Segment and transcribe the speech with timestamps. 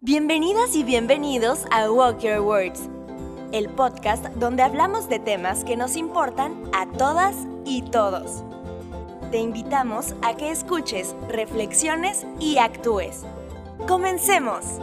[0.00, 2.88] Bienvenidas y bienvenidos a Walk Your Words,
[3.50, 7.34] el podcast donde hablamos de temas que nos importan a todas
[7.66, 8.44] y todos.
[9.32, 13.24] Te invitamos a que escuches, reflexiones y actúes.
[13.88, 14.78] ¡Comencemos!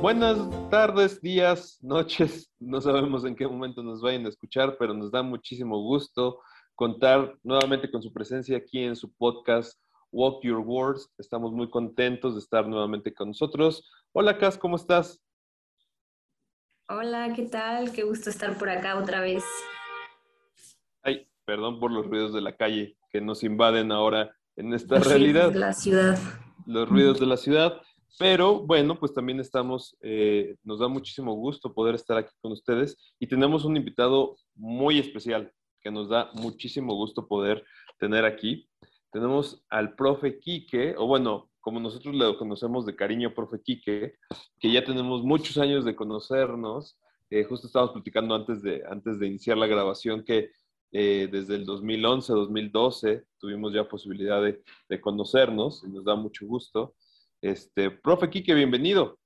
[0.00, 0.38] Buenas
[0.70, 2.50] tardes, días, noches.
[2.58, 6.40] No sabemos en qué momento nos vayan a escuchar, pero nos da muchísimo gusto
[6.74, 9.78] contar nuevamente con su presencia aquí en su podcast
[10.12, 11.10] Walk Your Words.
[11.18, 13.90] Estamos muy contentos de estar nuevamente con nosotros.
[14.12, 15.20] Hola, Cas, ¿cómo estás?
[16.88, 17.90] Hola, ¿qué tal?
[17.92, 19.42] Qué gusto estar por acá otra vez.
[21.02, 25.50] Ay, perdón por los ruidos de la calle que nos invaden ahora en esta realidad.
[25.50, 26.18] De la ciudad.
[26.66, 27.80] Los ruidos de la ciudad.
[28.18, 33.14] Pero bueno, pues también estamos, eh, nos da muchísimo gusto poder estar aquí con ustedes
[33.18, 35.50] y tenemos un invitado muy especial
[35.80, 37.64] que nos da muchísimo gusto poder
[37.98, 38.68] tener aquí.
[39.12, 44.14] Tenemos al profe Quique, o bueno, como nosotros lo conocemos de cariño, profe Quique,
[44.58, 46.98] que ya tenemos muchos años de conocernos.
[47.28, 50.50] Eh, justo estábamos platicando antes de, antes de iniciar la grabación que
[50.92, 56.46] eh, desde el 2011, 2012 tuvimos ya posibilidad de, de conocernos y nos da mucho
[56.46, 56.94] gusto.
[57.42, 59.18] Este, profe Quique, bienvenido.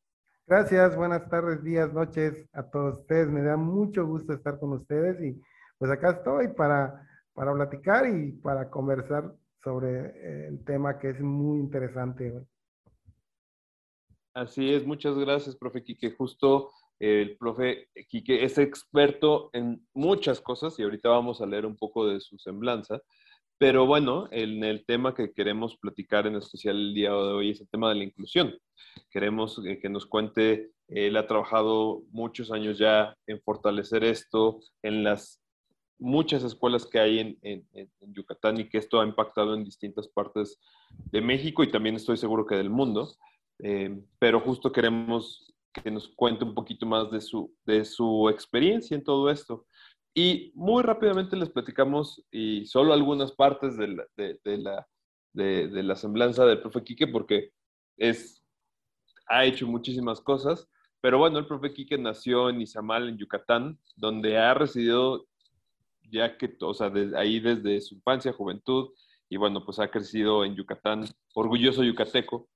[0.49, 3.29] Gracias, buenas tardes, días, noches a todos ustedes.
[3.29, 5.41] Me da mucho gusto estar con ustedes y
[5.79, 11.21] pues acá estoy para, para platicar y para conversar sobre eh, el tema que es
[11.21, 12.47] muy interesante.
[14.35, 16.11] Así es, muchas gracias, profe Quique.
[16.11, 21.77] Justo el profe Quique es experto en muchas cosas y ahorita vamos a leer un
[21.77, 23.01] poco de su semblanza.
[23.59, 27.61] Pero bueno, en el tema que queremos platicar en especial el día de hoy es
[27.63, 28.55] el tema de la inclusión.
[29.11, 35.03] Queremos eh, que nos cuente, él ha trabajado muchos años ya en fortalecer esto en
[35.03, 35.41] las
[35.99, 37.69] muchas escuelas que hay en,
[38.13, 42.47] Yucatán y que esto ha impactado en distintas partes de México y también estoy seguro
[42.47, 43.09] que del mundo.
[43.59, 48.95] Eh, pero justo queremos que nos cuente un poquito más de su, de su experiencia
[48.95, 49.67] en todo esto.
[50.15, 54.89] Y muy rápidamente les platicamos y solo algunas partes de la, de, la,
[55.35, 57.51] de, la semblanza del profe Quique porque
[57.99, 58.43] es,
[59.27, 60.69] ha hecho muchísimas cosas.
[61.03, 65.27] Pero bueno, el profe Quique nació en Izamal, en Yucatán, donde ha residido
[66.11, 68.91] ya que, o sea, ahí desde su infancia, juventud,
[69.29, 72.49] y bueno, pues ha crecido en Yucatán, orgulloso yucateco.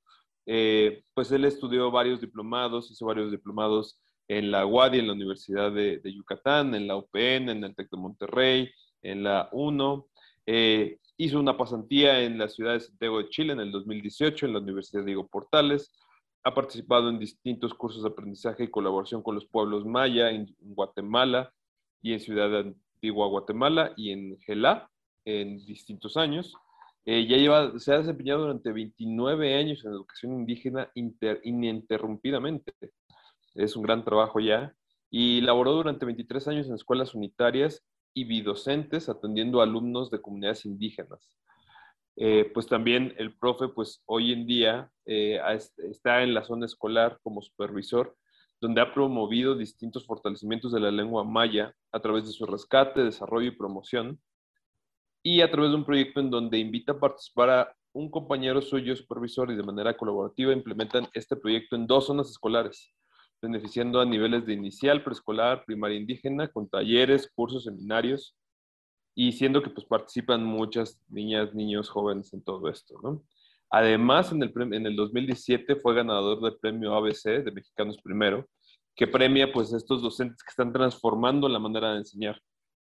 [0.46, 5.72] Eh, pues él estudió varios diplomados, hizo varios diplomados en la UADI, en la Universidad
[5.72, 8.70] de, Yucatán, en la UPN, en el TEC de Monterrey,
[9.02, 10.06] en la UNO.
[10.46, 14.52] Eh, hizo una pasantía en la ciudad de Santiago de Chile en el 2018 en
[14.52, 15.92] la Universidad Diego Portales.
[16.44, 21.52] Ha participado en distintos cursos de aprendizaje y colaboración con los pueblos maya en Guatemala
[22.00, 22.64] y en Ciudad
[23.00, 24.90] Antigua, Guatemala y en Gelá
[25.24, 26.54] en distintos años.
[27.06, 32.74] Eh, ya lleva, se ha desempeñado durante 29 años en educación indígena ininterrumpidamente
[33.54, 34.74] es un gran trabajo ya,
[35.10, 37.84] y laboró durante 23 años en escuelas unitarias
[38.14, 41.32] y bidocentes atendiendo a alumnos de comunidades indígenas.
[42.16, 45.40] Eh, pues también el profe, pues hoy en día eh,
[45.90, 48.16] está en la zona escolar como supervisor,
[48.60, 53.48] donde ha promovido distintos fortalecimientos de la lengua maya a través de su rescate, desarrollo
[53.48, 54.20] y promoción,
[55.22, 58.94] y a través de un proyecto en donde invita a participar a un compañero suyo
[58.94, 62.94] supervisor y de manera colaborativa implementan este proyecto en dos zonas escolares,
[63.42, 68.36] beneficiando a niveles de inicial, preescolar, primaria indígena, con talleres, cursos, seminarios,
[69.14, 73.22] y siendo que pues participan muchas niñas, niños, jóvenes en todo esto, ¿no?
[73.70, 78.48] Además, en el, en el 2017 fue ganador del premio ABC de Mexicanos Primero,
[78.96, 82.40] que premia pues estos docentes que están transformando la manera de enseñar,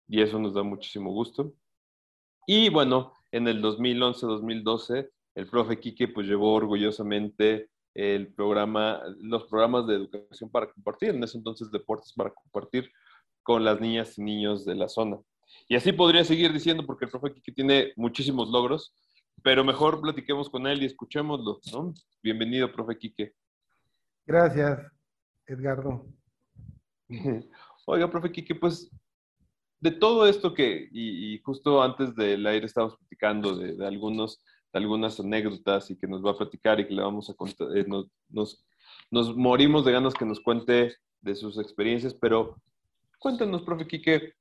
[0.07, 1.53] y eso nos da muchísimo gusto.
[2.45, 9.85] Y bueno, en el 2011-2012, el profe Quique pues llevó orgullosamente el programa, los programas
[9.87, 12.89] de educación para compartir, en ese entonces deportes para compartir
[13.43, 15.17] con las niñas y niños de la zona.
[15.67, 18.93] Y así podría seguir diciendo, porque el profe Kike tiene muchísimos logros,
[19.43, 21.93] pero mejor platiquemos con él y escuchémoslo, ¿no?
[22.21, 23.33] Bienvenido, profe Quique.
[24.25, 24.79] Gracias,
[25.45, 26.05] Edgardo.
[27.85, 28.89] Oiga, profe Quique, pues
[29.79, 34.41] de todo esto que, y, justo antes del aire estábamos platicando de, de algunos
[34.73, 37.85] algunas anécdotas y que nos va a platicar y que le vamos a contar, eh,
[37.87, 38.63] nos,
[39.09, 42.55] nos, morimos de ganas que nos cuente de sus experiencias, pero
[43.19, 44.33] cuéntanos, profe Quique,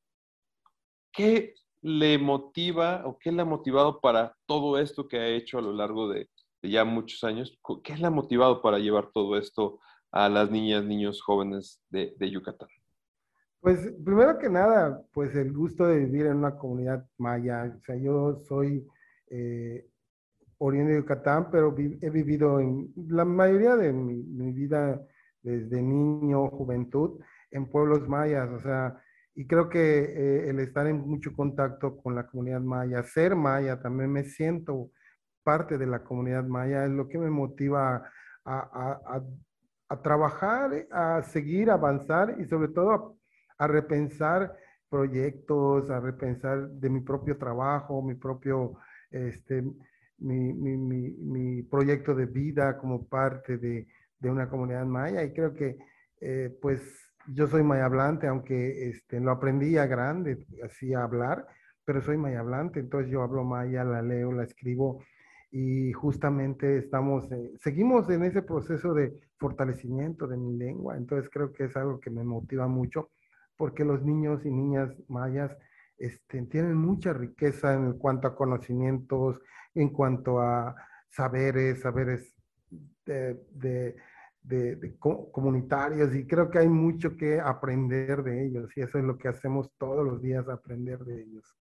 [1.12, 5.62] ¿qué le motiva o qué le ha motivado para todo esto que ha hecho a
[5.62, 6.28] lo largo de,
[6.62, 7.58] ya muchos años?
[7.82, 9.80] ¿Qué le ha motivado para llevar todo esto
[10.10, 12.68] a las niñas, niños, jóvenes de, Yucatán?
[13.60, 17.74] Pues primero que nada, pues el gusto de vivir en una comunidad maya.
[17.76, 18.86] O sea, yo soy
[19.28, 19.88] eh,
[20.58, 25.04] oriente de Yucatán, pero he vivido en la mayoría de mi, vida
[25.42, 27.20] desde niño, juventud,
[27.50, 29.00] en pueblos mayas, o sea,
[29.36, 33.78] y creo que eh, el estar en mucho contacto con la comunidad maya, ser maya,
[33.78, 34.90] también me siento
[35.44, 38.10] parte de la comunidad maya, es lo que me motiva
[38.46, 39.22] a,
[40.02, 43.18] trabajar, a seguir, a avanzar y sobre todo
[43.58, 44.56] a, repensar
[44.88, 48.78] proyectos, a repensar de mi propio trabajo, mi propio,
[49.10, 49.62] este,
[50.18, 53.86] mi, mi, mi, proyecto de vida como parte de,
[54.18, 55.22] de, una comunidad maya.
[55.22, 55.76] Y creo que,
[56.20, 61.46] eh, pues, yo soy maya hablante, aunque este, lo aprendí a grande, así a hablar,
[61.84, 65.02] pero soy maya hablante, entonces yo hablo maya, la leo, la escribo
[65.50, 71.52] y justamente estamos, eh, seguimos en ese proceso de fortalecimiento de mi lengua, entonces creo
[71.52, 73.10] que es algo que me motiva mucho
[73.56, 75.56] porque los niños y niñas mayas
[75.98, 79.40] este, tienen mucha riqueza en cuanto a conocimientos,
[79.74, 80.74] en cuanto a
[81.08, 82.34] saberes, saberes
[83.06, 83.96] de,
[84.98, 89.28] comunitarios y creo que hay mucho que aprender de ellos y eso es lo que
[89.28, 91.56] hacemos todos los días, aprender de ellos.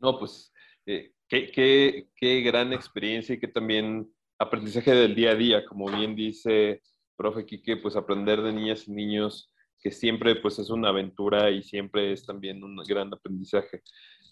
[0.00, 0.52] No, pues
[0.84, 6.16] eh, qué, qué, gran experiencia y que también aprendizaje del día a día, como bien
[6.16, 6.82] dice
[7.16, 11.62] profe Quique, pues aprender de niñas y niños que siempre pues es una aventura y
[11.62, 13.82] siempre es también un gran aprendizaje.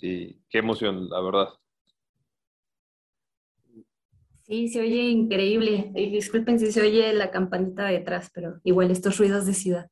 [0.01, 1.49] Y qué emoción, la verdad.
[4.51, 5.93] Sí, se oye increíble.
[5.95, 9.87] Disculpen si se oye la campanita detrás, pero igual estos ruidos de ciudad.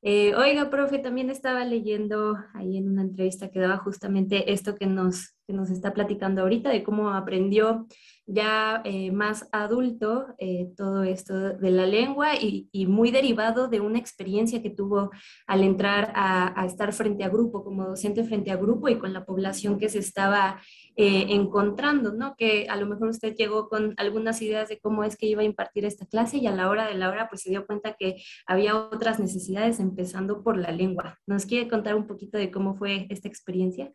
[0.00, 4.86] Eh, oiga, profe, también estaba leyendo ahí en una entrevista que daba justamente esto que
[4.86, 7.88] nos, que nos está platicando ahorita, de cómo aprendió
[8.24, 13.98] ya eh, más adulto eh, todo esto de la lengua y, muy derivado de una
[13.98, 15.10] experiencia que tuvo
[15.46, 19.24] al entrar a, estar frente a grupo, como docente frente a grupo y con la
[19.24, 20.60] población que se estaba
[20.96, 22.34] eh, encontrando, ¿no?
[22.36, 25.44] Que a lo mejor usted llegó con algunas ideas de cómo es que iba a
[25.44, 28.22] impartir esta clase y a la hora de la hora pues se dio cuenta que
[28.46, 31.18] había otras necesidades empezando por la lengua.
[31.26, 33.92] ¿Nos quiere contar un poquito de cómo fue esta experiencia?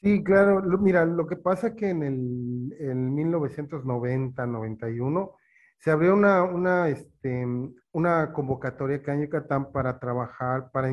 [0.00, 0.62] Sí, claro.
[0.78, 5.34] Mira, lo que pasa que en el en 1990-91
[5.78, 7.44] se abrió una, una, este,
[7.92, 10.88] una convocatoria acá en Yucatán para trabajar, para,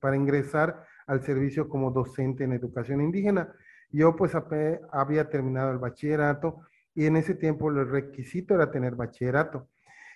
[0.00, 3.52] para ingresar al servicio como docente en educación indígena.
[3.90, 4.32] Yo pues
[4.92, 6.60] había terminado el bachillerato
[6.94, 9.68] y en ese tiempo el requisito era tener bachillerato.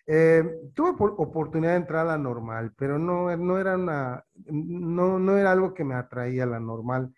[0.06, 0.42] Eh,
[0.74, 5.52] tuve oportunidad de entrar a la normal, pero no, no, era una, no, no era
[5.52, 7.12] algo que me atraía a la normal.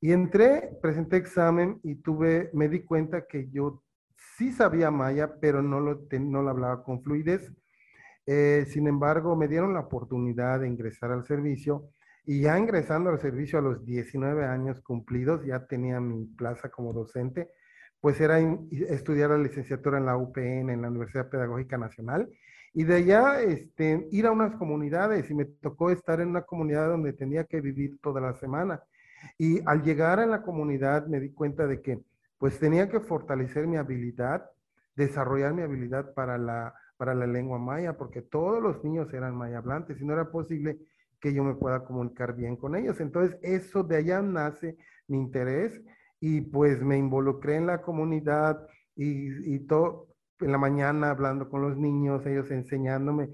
[0.00, 3.82] Y entré, presenté examen y tuve, me di cuenta que yo
[4.36, 7.52] sí sabía maya, pero no lo, no lo hablaba con fluidez.
[8.26, 11.90] Eh, sin embargo, me dieron la oportunidad de ingresar al servicio
[12.24, 16.92] y ya ingresando al servicio a los 19 años cumplidos, ya tenía mi plaza como
[16.92, 17.50] docente,
[18.00, 18.38] pues era
[18.88, 22.28] estudiar la licenciatura en la UPN, en la Universidad Pedagógica Nacional,
[22.72, 26.88] y de allá este, ir a unas comunidades y me tocó estar en una comunidad
[26.88, 28.80] donde tenía que vivir toda la semana.
[29.38, 32.00] Y al llegar a la comunidad me di cuenta de que
[32.38, 34.50] pues tenía que fortalecer mi habilidad,
[34.96, 39.58] desarrollar mi habilidad para la, para la lengua maya, porque todos los niños eran maya
[39.58, 40.78] hablantes y no era posible
[41.20, 42.98] que yo me pueda comunicar bien con ellos.
[43.00, 45.80] Entonces, eso de allá nace mi interés
[46.18, 48.66] y pues me involucré en la comunidad
[48.96, 50.08] y, y todo
[50.40, 53.28] en la mañana hablando con los niños, ellos enseñándome.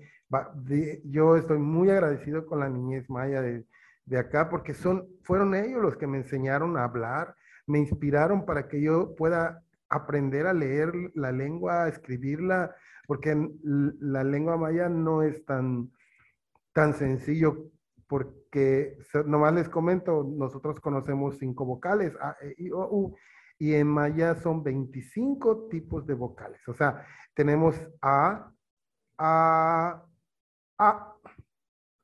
[1.04, 3.64] Yo estoy muy agradecido con la niñez maya de,
[4.06, 7.34] de acá, porque son, fueron ellos los que me enseñaron a hablar,
[7.66, 12.74] me inspiraron para que yo pueda aprender a leer la lengua, a escribirla,
[13.06, 15.92] porque la lengua maya no es tan,
[16.72, 17.70] tan sencillo,
[18.08, 23.16] porque nomás les comento, nosotros conocemos cinco vocales, A, E, I, O, U,
[23.58, 26.60] y en maya son 25 tipos de vocales.
[26.68, 28.52] O sea, tenemos A,
[29.18, 30.04] A,
[30.78, 31.14] A,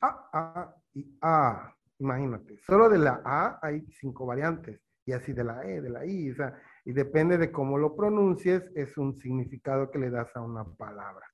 [0.00, 1.71] A, A y A.
[2.02, 6.04] Imagínate, solo de la A hay cinco variantes y así de la E, de la
[6.04, 10.34] I, o sea, y depende de cómo lo pronuncies, es un significado que le das
[10.34, 11.24] a una palabra.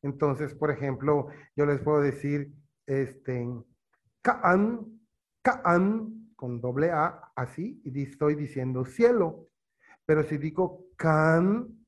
[0.00, 2.54] Entonces, por ejemplo, yo les puedo decir,
[2.86, 3.46] este,
[4.22, 4.98] Kaan,
[5.42, 9.50] Kaan, con doble A, así, y estoy diciendo cielo.
[10.06, 11.86] Pero si digo Can,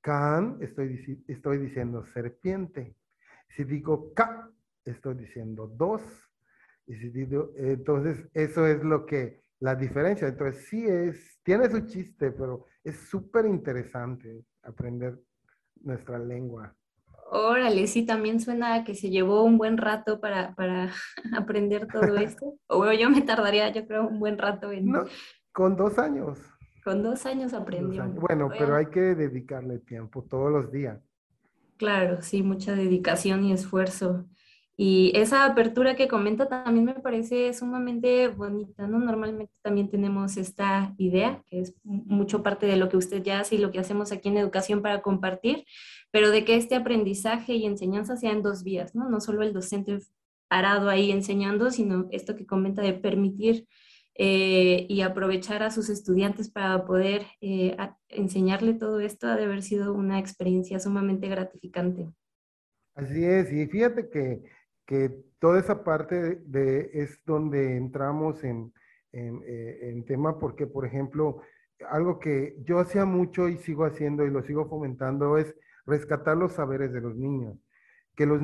[0.00, 2.96] Can, estoy, estoy diciendo serpiente.
[3.48, 4.50] Si digo Ka,
[4.82, 6.25] estoy diciendo dos.
[6.86, 10.28] Entonces, eso es lo que, la diferencia.
[10.28, 15.18] Entonces, sí es, tiene su chiste, pero es súper interesante aprender
[15.82, 16.74] nuestra lengua.
[17.30, 20.92] Órale, sí, también suena que se llevó un buen rato para, para
[21.36, 22.54] aprender todo esto.
[22.68, 24.86] O yo me tardaría, yo creo, un buen rato en...
[24.86, 25.04] No,
[25.52, 26.38] con dos años.
[26.84, 28.04] Con dos años aprendió.
[28.06, 31.00] Bueno, pero hay que dedicarle tiempo todos los días.
[31.78, 34.24] Claro, sí, mucha dedicación y esfuerzo.
[34.78, 38.98] Y esa apertura que comenta también me parece sumamente bonita, ¿no?
[38.98, 43.54] Normalmente también tenemos esta idea, que es mucho parte de lo que usted ya hace
[43.54, 45.64] y lo que hacemos aquí en educación para compartir,
[46.10, 49.08] pero de que este aprendizaje y enseñanza sea en dos vías, ¿no?
[49.08, 49.98] No solo el docente
[50.48, 53.66] parado ahí enseñando, sino esto que comenta de permitir
[54.14, 57.76] eh, y aprovechar a sus estudiantes para poder eh,
[58.08, 62.08] enseñarle todo esto ha de haber sido una experiencia sumamente gratificante.
[62.94, 64.42] Así es, y fíjate que,
[64.86, 68.72] que toda esa parte de, es donde entramos en,
[69.12, 71.42] en, eh, en, tema, porque por ejemplo,
[71.90, 76.52] algo que yo hacía mucho y sigo haciendo y lo sigo fomentando es rescatar los
[76.52, 77.58] saberes de los niños.
[78.14, 78.40] Que, los,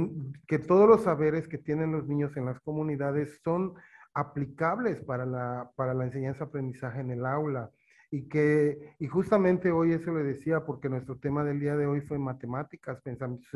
[0.46, 3.74] que todos los saberes que tienen los niños en las comunidades son
[4.12, 7.70] aplicables para la, para la enseñanza-aprendizaje en el aula.
[8.10, 12.02] Y que, y justamente hoy eso le decía, porque nuestro tema del día de hoy
[12.02, 13.48] fue matemáticas, pensamiento,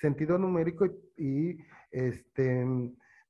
[0.00, 0.86] sentido numérico
[1.18, 1.58] y,
[1.90, 2.66] este,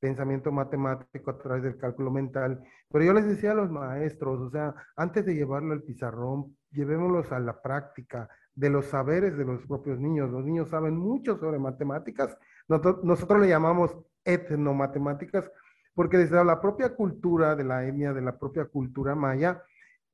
[0.01, 2.63] pensamiento matemático a través del cálculo mental.
[2.91, 7.31] Pero yo les decía a los maestros, o sea, antes de llevarlo al pizarrón, llevémoslos
[7.33, 10.31] a la práctica de los saberes de los propios niños.
[10.31, 12.37] Los niños saben mucho sobre matemáticas.
[12.69, 15.51] Nosotros, le llamamos etnomatemáticas
[15.95, 19.63] porque desde la propia cultura de la etnia, de la propia cultura maya,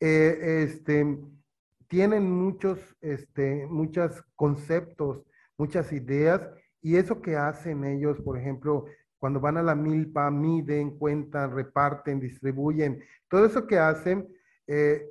[0.01, 1.19] eh, este,
[1.87, 5.25] tienen muchos, este, muchos conceptos,
[5.57, 6.51] muchas ideas,
[6.87, 8.85] y eso que hacen ellos, por ejemplo,
[9.19, 14.29] cuando van a la milpa, miden, cuentan, reparten, distribuyen, todo eso que hacen,
[14.69, 15.05] eh,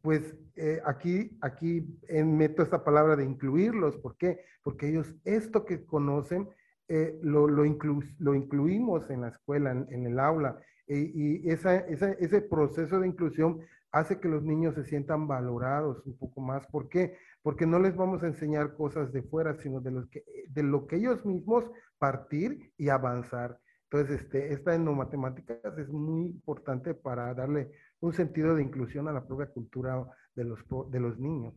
[0.00, 3.96] pues eh, aquí, aquí meto esta palabra de incluirlos.
[3.96, 4.38] ¿Por qué?
[4.62, 6.50] Porque ellos esto que conocen
[6.86, 10.56] eh, lo, lo, incluimos en la escuela, en, el aula,
[10.86, 13.58] y, esa, ese proceso de inclusión
[13.92, 16.66] hace que los niños se sientan valorados un poco más.
[16.66, 17.16] ¿Por qué?
[17.42, 20.86] Porque no les vamos a enseñar cosas de fuera, sino de, los que, de lo
[20.86, 21.64] que ellos mismos
[21.98, 23.58] partir y avanzar.
[23.90, 29.12] Entonces, este, esta en matemáticas es muy importante para darle un sentido de inclusión a
[29.12, 30.04] la propia cultura
[30.34, 31.54] de los, de los niños.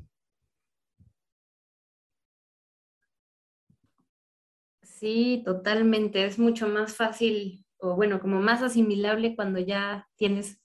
[4.82, 6.26] Sí, totalmente.
[6.26, 10.61] Es mucho más fácil, o bueno, como más asimilable cuando ya tienes,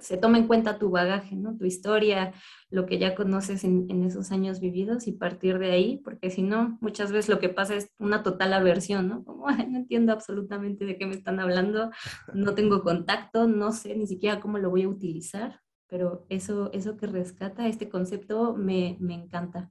[0.00, 1.56] se toma en cuenta tu bagaje, ¿no?
[1.56, 2.32] Tu historia,
[2.70, 6.78] lo que ya conoces en, esos años vividos y partir de ahí, porque si no,
[6.80, 9.24] muchas veces lo que pasa es una total aversión, ¿no?
[9.24, 11.90] Como, no entiendo absolutamente de qué me están hablando,
[12.34, 16.96] no tengo contacto, no sé ni siquiera cómo lo voy a utilizar, pero eso, eso
[16.96, 19.70] que rescata este concepto me, encanta.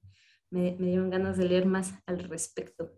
[0.49, 2.91] Me, me dieron ganas de leer más al respecto.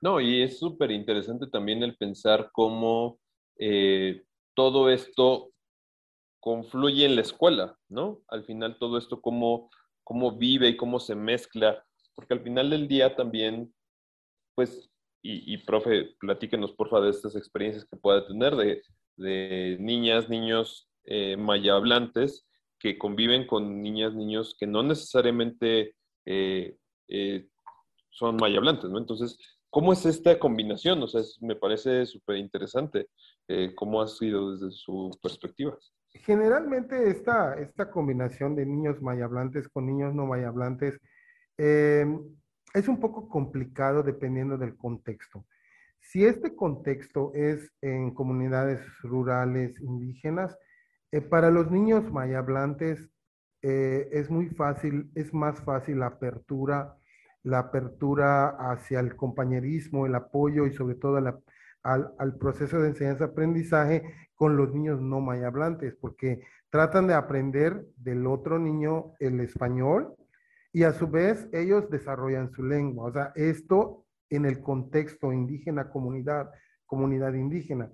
[0.00, 3.18] No, y es súper interesante también el pensar cómo
[3.58, 4.22] eh,
[4.54, 5.50] todo esto
[6.48, 8.22] confluye en la escuela, ¿no?
[8.28, 9.68] Al final todo esto cómo,
[10.02, 13.74] cómo vive y cómo se mezcla, porque al final del día también,
[14.54, 14.90] pues,
[15.20, 18.82] y, profe, platíquenos porfa de estas experiencias que pueda tener de,
[19.16, 22.46] de niñas, niños eh, maya hablantes
[22.78, 26.78] que conviven con niñas, niños que no necesariamente eh,
[27.08, 27.46] eh,
[28.08, 28.96] son maya hablantes, ¿no?
[28.96, 29.38] Entonces,
[29.70, 31.02] ¿Cómo es esta combinación?
[31.02, 33.08] O sea, me parece súper interesante.
[33.48, 35.76] Eh, ¿Cómo ha sido desde su perspectiva?
[36.10, 40.98] Generalmente esta, esta combinación de niños mayablantes con niños no mayablantes
[41.58, 42.06] eh,
[42.74, 45.44] es un poco complicado dependiendo del contexto.
[46.00, 50.56] Si este contexto es en comunidades rurales indígenas,
[51.12, 53.08] eh, para los niños mayablantes
[53.60, 56.96] es muy fácil, es más fácil la apertura
[57.48, 61.18] la apertura hacia el compañerismo, el apoyo y sobre todo
[61.82, 64.02] al, proceso de enseñanza-aprendizaje
[64.34, 70.14] con los niños no mayablantes, porque tratan de aprender del otro niño el español
[70.72, 73.06] y a su vez ellos desarrollan su lengua.
[73.06, 76.50] O sea, esto en el contexto indígena, comunidad,
[76.86, 77.90] comunidad indígena.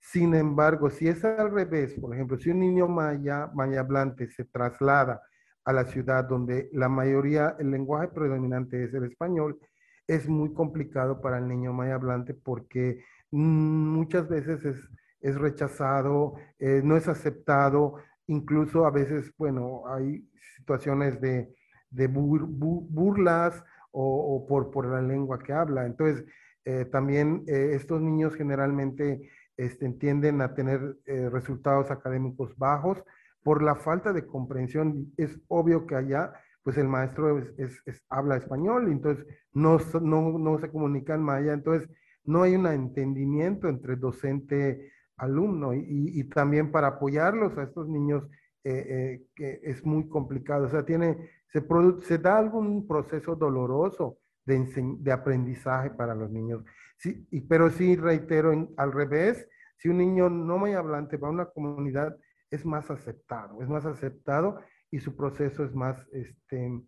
[0.00, 4.44] Sin embargo, si es al revés, por ejemplo, si un niño maya, maya hablante se
[4.44, 5.22] traslada
[5.64, 9.58] a la ciudad donde la mayoría, el lenguaje predominante es el español,
[10.06, 14.78] es muy complicado para el niño maya hablante porque muchas veces es,
[15.20, 21.54] es rechazado, eh, no es aceptado, incluso a veces, bueno, hay situaciones de,
[21.90, 25.86] de burlas o, por, por, la lengua que habla.
[25.86, 26.24] Entonces,
[26.64, 33.02] eh, también eh, estos niños generalmente este, tienden a tener resultados académicos bajos,
[33.46, 36.32] por la falta de comprensión, es obvio que allá,
[36.64, 41.88] pues el maestro es, habla español, entonces no, no, no, se comunica en maya, entonces
[42.26, 48.24] no hay un entendimiento entre docente alumno y, y, también para apoyarlos a estos niños
[48.68, 51.64] eh, eh, es muy complicado, o sea, tiene, se,
[52.00, 56.64] se da algún proceso doloroso de, aprendizaje para los niños.
[56.98, 61.30] Sí, y, pero sí reitero, al revés, si un niño no muy hablante va a
[61.30, 62.16] una comunidad,
[62.50, 66.82] es más aceptado, es más aceptado y su proceso es más, este,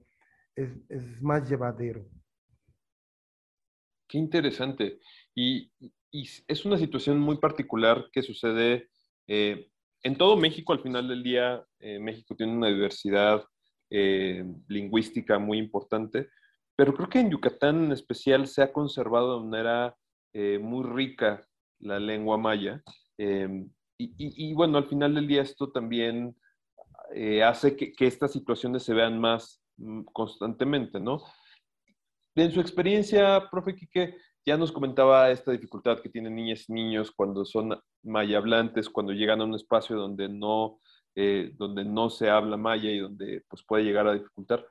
[0.56, 2.04] es, es más llevadero.
[4.08, 4.98] Qué interesante.
[5.40, 5.70] Y,
[6.10, 8.88] y, es una situación muy particular que sucede
[9.28, 9.70] eh,
[10.02, 10.72] en todo México.
[10.72, 13.44] Al final del día, eh, México tiene una diversidad
[13.88, 16.28] eh, lingüística muy importante,
[16.74, 19.96] pero creo que en Yucatán en especial se ha conservado de manera
[20.60, 21.46] muy rica
[21.80, 22.82] la lengua maya.
[23.16, 26.36] Em, y, y, bueno, al final del día esto también
[27.44, 31.22] hace que, que, estas situaciones se vean más mm, constantemente, ¿no?
[32.36, 34.14] En su experiencia, profe Quique,
[34.48, 39.12] ya nos comentaba esta dificultad que tienen niñas y niños cuando son maya hablantes, cuando
[39.12, 40.80] llegan a un espacio donde no,
[41.14, 44.66] eh, donde no se habla maya y donde pues, puede llegar a dificultar.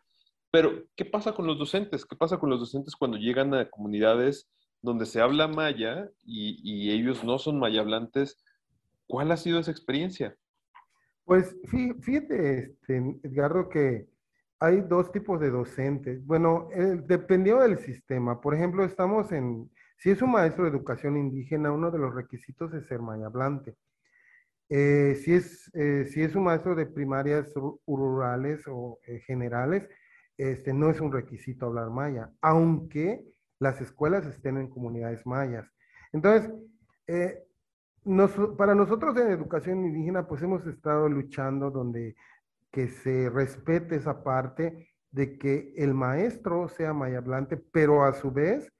[0.50, 2.06] Pero, ¿qué pasa con los docentes?
[2.06, 4.50] ¿Qué pasa con los docentes cuando llegan a comunidades
[4.82, 8.44] donde se habla maya y, ellos no son maya hablantes?
[9.06, 10.36] ¿Cuál ha sido esa experiencia?
[11.24, 11.56] Pues
[12.02, 14.08] fíjate, este, Edgardo, que
[14.60, 16.26] hay dos tipos de docentes.
[16.26, 18.42] Bueno, eh, dependiendo del sistema.
[18.42, 22.74] Por ejemplo, estamos en, si es un maestro de educación indígena, uno de los requisitos
[22.74, 23.76] es ser mayablante.
[24.70, 27.54] Eh, si, es, eh, si es un maestro de primarias
[27.86, 29.88] rurales o generales,
[30.38, 33.24] este, no es un requisito hablar maya, aunque
[33.60, 35.66] las escuelas estén en comunidades mayas.
[36.12, 36.52] Entonces,
[38.58, 42.16] para nosotros en educación indígena, pues hemos estado luchando donde
[42.78, 48.72] que se respete esa parte de que el maestro sea mayablante, pero a su vez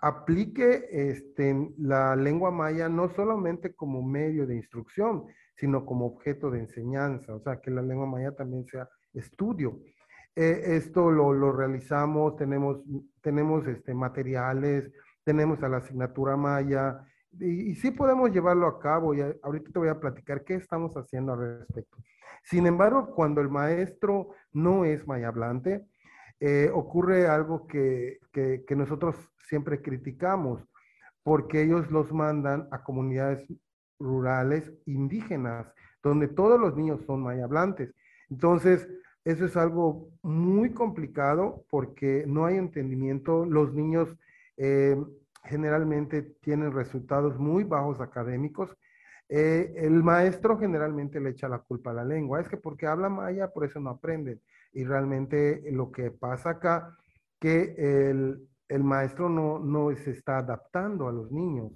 [0.00, 5.26] aplique este, la lengua maya no solamente como medio de instrucción,
[5.56, 9.80] sino como objeto de enseñanza, o sea, que la lengua maya también sea estudio.
[10.36, 12.78] Eh, esto lo, lo, realizamos, tenemos,
[13.20, 14.92] tenemos este, materiales,
[15.24, 19.78] tenemos a la asignatura maya, y, y, sí podemos llevarlo a cabo, y ahorita te
[19.80, 21.98] voy a platicar qué estamos haciendo al respecto.
[22.42, 25.86] Sin embargo, cuando el maestro no es mayablante,
[26.40, 28.18] eh, ocurre algo que,
[28.70, 29.16] nosotros
[29.46, 30.62] siempre criticamos,
[31.22, 33.46] porque ellos los mandan a comunidades
[33.98, 35.66] rurales indígenas,
[36.02, 37.94] donde todos los niños son mayablantes.
[38.30, 38.88] Entonces,
[39.24, 43.44] eso es algo muy complicado porque no hay entendimiento.
[43.44, 44.16] Los niños
[44.56, 44.96] eh,
[45.44, 48.74] generalmente tienen resultados muy bajos académicos
[49.32, 52.40] eh, el maestro generalmente le echa la culpa a la lengua.
[52.40, 54.40] Es que porque habla maya, por eso no aprenden.
[54.72, 56.96] Y realmente lo que pasa acá,
[57.38, 57.74] que
[58.10, 61.72] el, maestro no, no, se está adaptando a los niños.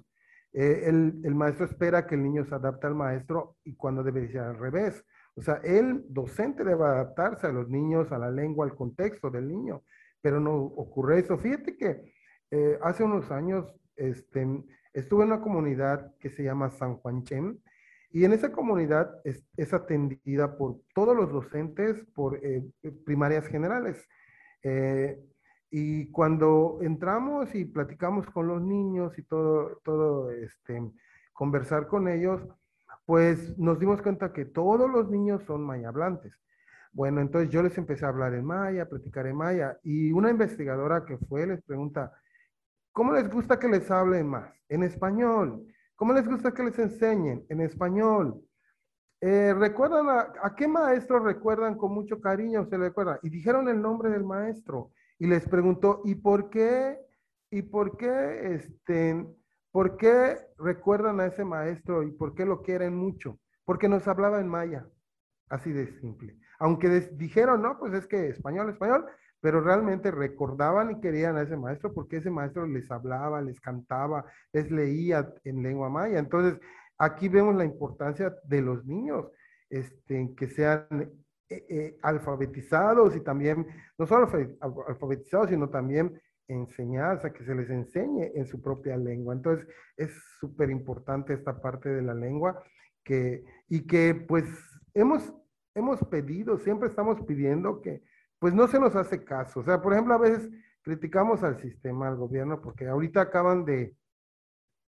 [0.51, 4.41] Eh, el, maestro espera que el niño se adapte al maestro y cuando debe ser
[4.41, 5.05] al revés.
[5.35, 9.47] O sea, el docente debe adaptarse a los niños, a la lengua, al contexto del
[9.47, 9.83] niño,
[10.21, 11.37] pero no ocurre eso.
[11.37, 12.13] Fíjate que
[12.51, 14.45] eh, hace unos años, este,
[14.95, 17.57] Estuve en una comunidad que se llama San Juan Chem
[18.11, 22.63] y en esa comunidad es, atendida por todos los docentes por eh,
[23.05, 24.07] primarias generales.
[24.63, 25.19] Eh,
[25.69, 30.81] y cuando entramos y platicamos con los niños y todo, todo este,
[31.33, 32.41] conversar con ellos,
[33.05, 36.31] pues nos dimos cuenta que todos los niños son mayablantes.
[36.93, 41.03] Bueno, entonces yo les empecé a hablar en maya, platicar en maya, y una investigadora
[41.03, 42.13] que fue les pregunta,
[42.95, 44.49] ¿Cómo les gusta que les hablen más?
[44.69, 45.67] En español.
[45.97, 47.45] ¿Cómo les gusta que les enseñen?
[47.49, 48.41] En español.
[49.19, 52.65] Eh, ¿Recuerdan a, qué maestro recuerdan con mucho cariño?
[52.67, 53.19] Se le recuerda.
[53.21, 54.93] Y dijeron el nombre del maestro.
[55.19, 56.97] Y les preguntó, ¿y por qué?
[57.51, 59.27] ¿Y por qué, este,
[59.71, 63.37] por qué recuerdan a ese maestro y por qué lo quieren mucho?
[63.65, 64.87] Porque nos hablaba en maya.
[65.49, 66.37] Así de simple.
[66.59, 69.05] Aunque dijeron, no, pues es que español, español,
[69.45, 74.25] pero realmente recordaban y querían a ese maestro porque ese maestro les hablaba, les cantaba,
[74.51, 76.17] les leía en lengua maya.
[76.17, 76.59] Entonces,
[76.97, 79.27] aquí vemos la importancia de los niños,
[79.69, 80.87] este, que sean
[81.47, 83.67] eh, eh, alfabetizados y también,
[83.99, 84.27] no solo
[84.87, 89.35] alfabetizados, sino también enseñanza, que se les enseñe en su propia lengua.
[89.35, 92.63] Entonces, es súper importante esta parte de la lengua
[93.03, 94.45] que, y que pues
[94.95, 95.35] hemos,
[95.75, 98.01] hemos pedido, siempre estamos pidiendo que
[98.39, 99.59] pues no se nos hace caso.
[99.59, 100.49] O sea, por ejemplo, a veces
[100.81, 103.95] criticamos al sistema, al gobierno, porque ahorita acaban de,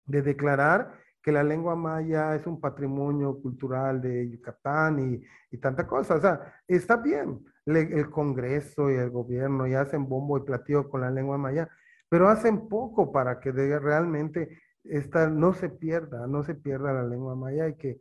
[0.05, 5.87] de declarar que la lengua maya es un patrimonio cultural de Yucatán y, y tanta
[5.87, 6.15] cosa.
[6.15, 11.01] O sea, está bien el Congreso y el gobierno y hacen bombo y platillo con
[11.01, 11.69] la lengua maya,
[12.09, 17.35] pero hacen poco para que realmente esta no se pierda, no se pierda la lengua
[17.35, 17.99] maya y que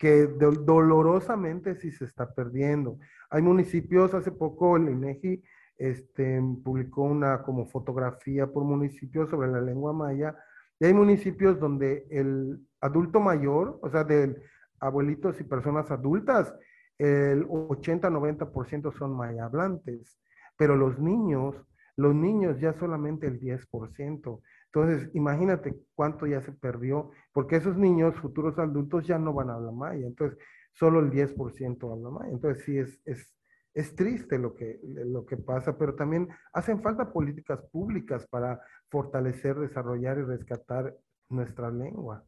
[0.00, 2.98] que dolorosamente sí se está perdiendo.
[3.28, 5.44] Hay municipios, hace poco el INEGI
[5.76, 10.34] este, publicó una como fotografía por municipio sobre la lengua maya.
[10.78, 14.42] Y hay municipios donde el adulto mayor, o sea, de
[14.80, 16.54] abuelitos y personas adultas,
[16.96, 20.18] el 80-90% son maya hablantes,
[20.56, 21.56] pero los niños,
[21.96, 24.40] los niños ya solamente el 10%.
[24.72, 29.54] Entonces, imagínate cuánto ya se perdió, porque esos niños, futuros adultos, ya no van a
[29.54, 30.06] hablar maya.
[30.06, 30.38] Entonces,
[30.72, 32.32] solo el 10% habla maya.
[32.32, 33.34] Entonces, sí, es, es,
[33.74, 39.58] es triste lo que, lo que pasa, pero también hacen falta políticas públicas para fortalecer,
[39.58, 40.96] desarrollar y rescatar
[41.28, 42.24] nuestra lengua.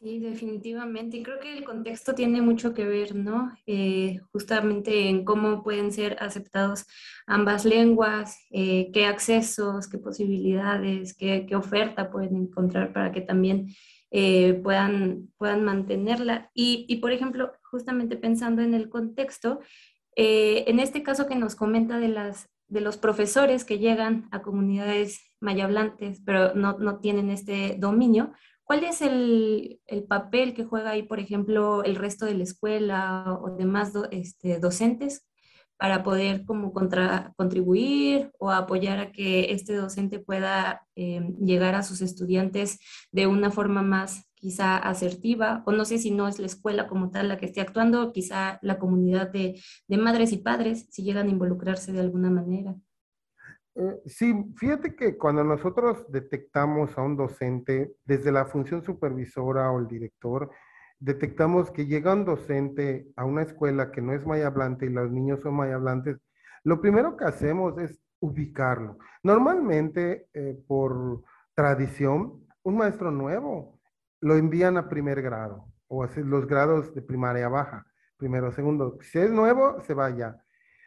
[0.00, 1.16] Sí, definitivamente.
[1.16, 3.52] Y creo que el contexto tiene mucho que ver, ¿no?
[3.66, 6.86] Eh, justamente en cómo pueden ser aceptados
[7.26, 13.74] ambas lenguas, eh, qué accesos, qué posibilidades, qué, qué, oferta pueden encontrar para que también
[14.12, 16.48] eh, puedan, puedan mantenerla.
[16.54, 19.60] Y, y, por ejemplo, justamente pensando en el contexto,
[20.14, 25.20] en este caso que nos comenta de, las, de los profesores que llegan a comunidades
[25.40, 28.32] mayablantes, pero no, no tienen este dominio,
[28.68, 33.56] ¿Cuál es el, papel que juega ahí, por ejemplo, el resto de la escuela o
[33.56, 35.26] demás este, docentes
[35.78, 36.74] para poder como
[37.36, 42.78] contribuir o apoyar a que este docente pueda em, llegar a sus estudiantes
[43.10, 47.10] de una forma más quizá asertiva, o no sé si no es la escuela como
[47.10, 51.30] tal la que esté actuando, quizá la comunidad de madres y padres, si llegan a
[51.30, 52.76] involucrarse de alguna manera.
[53.80, 59.78] Eh, sí, fíjate que cuando nosotros detectamos a un docente desde la función supervisora o
[59.78, 60.50] el director,
[60.98, 65.40] detectamos que llega un docente a una escuela que no es hablante y los niños
[65.42, 66.18] son hablantes,
[66.64, 68.98] lo primero que hacemos es ubicarlo.
[69.22, 71.22] Normalmente, eh, por
[71.54, 73.78] tradición, un maestro nuevo
[74.20, 77.86] lo envían a primer grado o así los grados de primaria baja,
[78.16, 78.98] primero, segundo.
[79.02, 80.36] Si es nuevo, se vaya.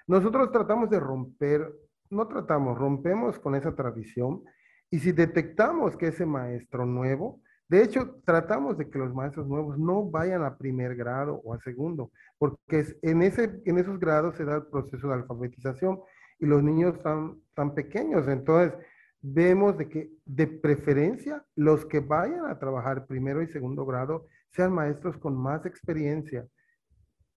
[0.08, 1.73] Nosotros tratamos de romper
[2.12, 4.43] no tratamos, rompemos con esa tradición
[4.89, 9.80] y si detectamos que ese maestro nuevo, de hecho, tratamos de que los maestros nuevos
[9.80, 14.43] no vayan a primer grado o a segundo, porque en, ese, en esos grados se
[14.43, 16.02] da el proceso de alfabetización
[16.38, 18.28] y los niños están tan pequeños.
[18.28, 18.78] Entonces,
[19.21, 24.74] vemos de que de preferencia los que vayan a trabajar primero y segundo grado sean
[24.74, 26.45] maestros con más experiencia,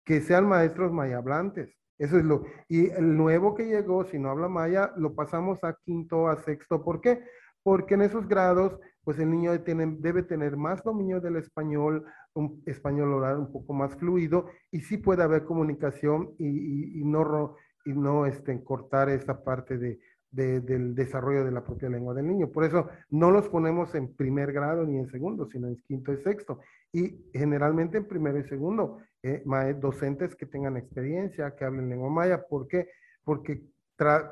[0.05, 2.45] que sean maestros mayablantes, eso es lo.
[2.67, 6.83] Y el nuevo que llegó, si no habla maya, lo pasamos a quinto, a sexto.
[6.83, 7.23] ¿Por qué?
[7.61, 13.13] Porque en esos grados, pues el niño debe tener más dominio del español, un español
[13.13, 18.63] oral un poco más fluido, y sí puede haber comunicación y, no, y no este,
[18.63, 19.99] cortar esa parte de,
[20.31, 22.49] del desarrollo de la propia lengua del niño.
[22.49, 26.17] Por eso no los ponemos en primer grado ni en segundo, sino en quinto y
[26.23, 26.59] sexto.
[26.93, 29.43] Y generalmente en primero y segundo eh,
[29.79, 32.47] docentes que tengan experiencia, que hablen lengua maya.
[32.47, 32.89] ¿Por qué?
[33.23, 33.61] Porque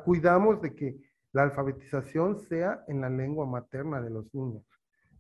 [0.06, 0.98] cuidamos de que
[1.32, 4.64] la alfabetización sea en la lengua materna de los niños.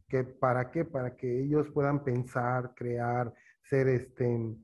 [0.08, 0.86] ¿Que ¿Para qué?
[0.86, 4.56] Para que ellos puedan pensar, crear, ser este,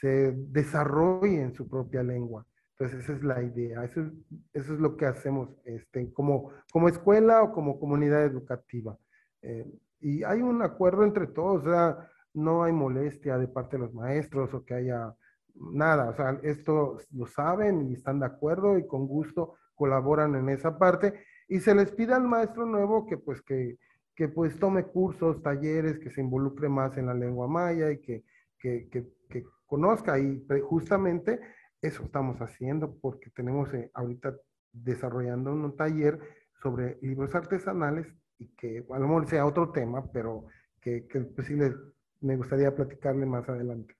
[0.00, 2.44] se desarrollen su propia lengua.
[2.78, 3.84] Entonces, esa es la idea.
[3.84, 4.12] Eso es,
[4.52, 8.96] eso es lo que hacemos este, como, como escuela o como comunidad educativa.
[9.42, 9.66] Eh,
[10.00, 11.66] y hay un acuerdo entre todos.
[11.66, 15.12] O sea, no hay molestia de parte de los maestros o que haya
[15.54, 16.10] nada.
[16.10, 20.78] O sea, esto lo saben y están de acuerdo y con gusto colaboran en esa
[20.78, 21.24] parte.
[21.48, 23.78] Y se les pide al maestro nuevo que pues que,
[24.14, 28.22] que pues tome cursos, talleres, que se involucre más en la lengua maya y que,
[28.56, 30.16] que, que, que conozca.
[30.20, 31.40] Y justamente
[31.80, 34.36] eso estamos haciendo porque tenemos eh, ahorita
[34.72, 36.18] desarrollando un taller
[36.62, 38.06] sobre libros artesanales
[38.38, 40.46] y que a lo mejor sea otro tema, pero
[40.80, 41.74] que, que pues sí les
[42.20, 43.94] me gustaría platicarle más adelante.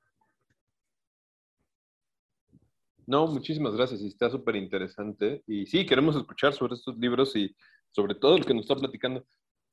[3.07, 5.43] No, muchísimas gracias y está súper interesante.
[5.47, 7.57] Y sí, queremos escuchar sobre estos libros y
[7.91, 9.25] sobre todo el que nos está platicando.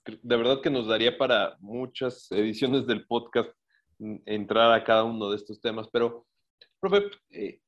[0.05, 3.49] De verdad que nos daría para muchas ediciones del podcast
[4.25, 5.89] entrar a cada uno de estos temas.
[5.91, 6.25] Pero,
[6.79, 7.59] profe, eh,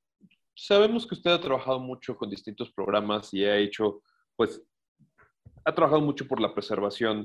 [0.57, 4.01] sabemos que usted ha trabajado mucho con distintos programas y ha hecho,
[4.35, 4.61] pues,
[5.63, 7.23] ha trabajado mucho por la preservación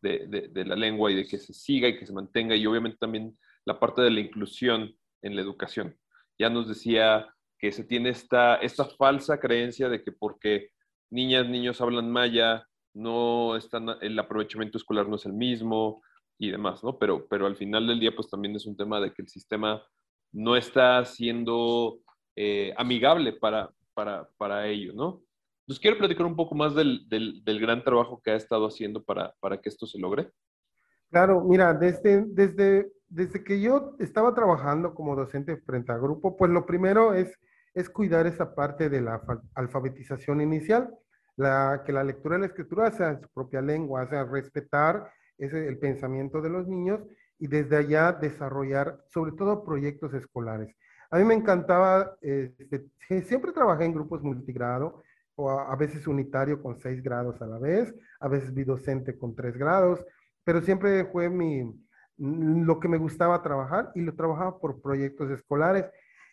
[0.00, 3.38] de, la lengua y de que se siga y que se mantenga y obviamente también
[3.64, 5.96] la parte de la inclusión en la educación.
[6.38, 8.60] Ya nos decía que se tiene esta,
[8.98, 10.70] falsa creencia de que porque
[11.10, 16.02] niñas, niños hablan maya, no están, el aprovechamiento escolar no es el mismo
[16.38, 16.98] y demás, ¿no?
[16.98, 19.82] Pero, pero al final del día, pues también es un tema de que el sistema
[20.32, 22.03] no está siendo
[22.36, 25.22] eh, amigable para, para, para ello, ¿no?
[25.66, 29.34] ¿Nos quiere platicar un poco más del, del, gran trabajo que ha estado haciendo para,
[29.40, 30.30] para, que esto se logre?
[31.10, 36.50] Claro, mira, desde, desde, desde que yo estaba trabajando como docente frente a grupo, pues
[36.50, 37.38] lo primero es
[37.74, 39.20] es cuidar esa parte de la
[39.54, 40.94] alfabetización inicial,
[41.36, 45.10] la, que la lectura y la escritura sea en su propia lengua, o sea, respetar
[45.36, 47.00] ese, el pensamiento de los niños
[47.38, 50.76] y desde allá desarrollar sobre todo proyectos escolares.
[51.14, 52.90] A mí me encantaba, este,
[53.22, 55.04] siempre trabajé en grupos multigrado,
[55.36, 59.56] o a, veces unitario con seis grados a la vez, a veces bidocente con tres
[59.56, 60.04] grados,
[60.42, 61.72] pero siempre fue mi,
[62.16, 65.84] lo que me gustaba trabajar y lo trabajaba por proyectos escolares.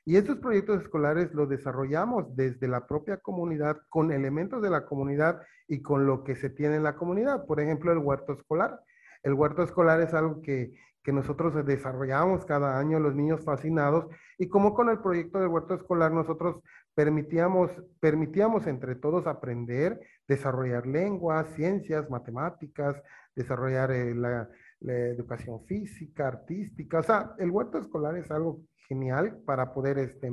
[0.04, 5.44] Y estos proyectos escolares los desarrollamos desde la propia comunidad, con elementos de la comunidad
[5.68, 7.46] y con lo que se tiene en la comunidad.
[7.46, 8.82] Por ejemplo, el huerto escolar.
[9.22, 14.06] El huerto escolar es algo que, que nosotros desarrollamos cada año, los niños fascinados,
[14.38, 16.62] y como con el proyecto del huerto escolar nosotros
[16.94, 23.02] permitíamos, permitíamos entre todos aprender, desarrollar lenguas, ciencias, matemáticas,
[23.36, 24.50] desarrollar eh, la,
[24.84, 27.00] educación física, artística.
[27.00, 30.32] O sea, el huerto escolar es algo genial para poder, este,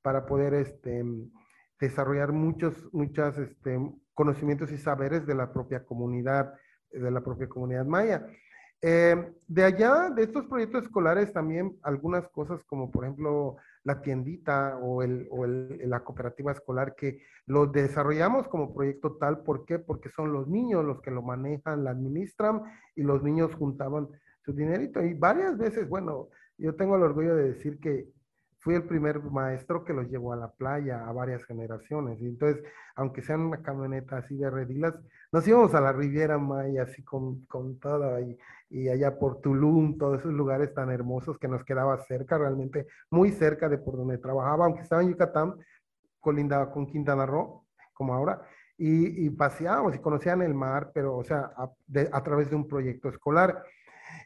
[0.00, 1.04] para poder este,
[1.78, 3.78] desarrollar muchos, muchos este,
[4.14, 6.54] conocimientos y saberes de la propia comunidad,
[6.90, 8.26] de la propia comunidad maya.
[8.86, 14.76] Eh, de allá, de estos proyectos escolares, también algunas cosas como, por ejemplo, la tiendita
[14.76, 19.42] o, el, o el, la cooperativa escolar que lo desarrollamos como proyecto tal.
[19.42, 19.78] ¿Por qué?
[19.78, 22.60] Porque son los niños los que lo manejan, la administran
[22.94, 24.06] y los niños juntaban
[24.44, 25.02] su dinerito.
[25.02, 28.10] Y varias veces, bueno, yo tengo el orgullo de decir que
[28.64, 32.18] fui el primer maestro que los llevó a la playa a varias generaciones.
[32.22, 32.64] Y entonces,
[32.96, 34.94] aunque sean una camioneta así de redilas,
[35.30, 38.38] nos íbamos a la Riviera Maya así con, con todo y,
[38.70, 43.32] y, allá por Tulum, todos esos lugares tan hermosos que nos quedaba cerca, realmente muy
[43.32, 45.56] cerca de por donde trabajaba, aunque estaba en Yucatán,
[46.18, 48.40] colindaba con Quintana Roo, como ahora,
[48.78, 51.70] y, y paseábamos y conocían el mar, pero o sea, a,
[52.12, 53.62] a través de un proyecto escolar.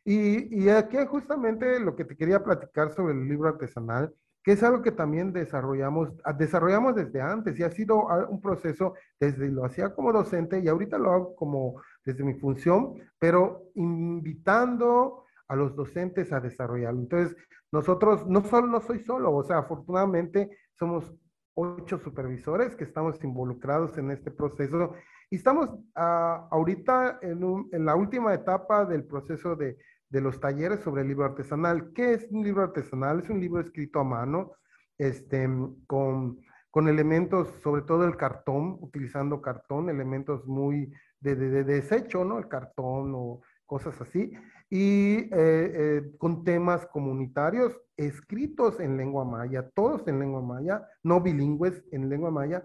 [0.05, 4.14] Y, y, aquí justamente lo que te quería platicar sobre el libro artesanal
[4.48, 8.40] que es algo que también desarrollamos, ah, desarrollamos desde antes y ha sido ah, un
[8.40, 13.64] proceso desde lo hacía como docente y ahorita lo hago como desde mi función, pero
[13.74, 16.98] invitando a los docentes a desarrollarlo.
[16.98, 17.37] Entonces,
[17.70, 21.14] nosotros no solo no soy solo, o sea, afortunadamente somos
[21.52, 24.94] ocho supervisores que estamos involucrados en este proceso
[25.28, 29.76] y estamos uh, ahorita en, en, la última etapa del proceso de
[30.11, 31.92] de los talleres sobre el libro artesanal.
[31.92, 33.21] ¿Qué es un libro artesanal?
[33.21, 34.53] Es un libro escrito a mano,
[34.97, 35.49] este,
[35.87, 36.40] con,
[36.71, 42.38] con elementos, sobre todo el cartón, utilizando cartón, elementos muy de, de, desecho, ¿no?
[42.38, 44.33] El cartón o cosas así,
[44.71, 51.21] y eh, eh, con temas comunitarios escritos en lengua maya, todos en lengua maya, no
[51.21, 52.62] bilingües en lengua maya,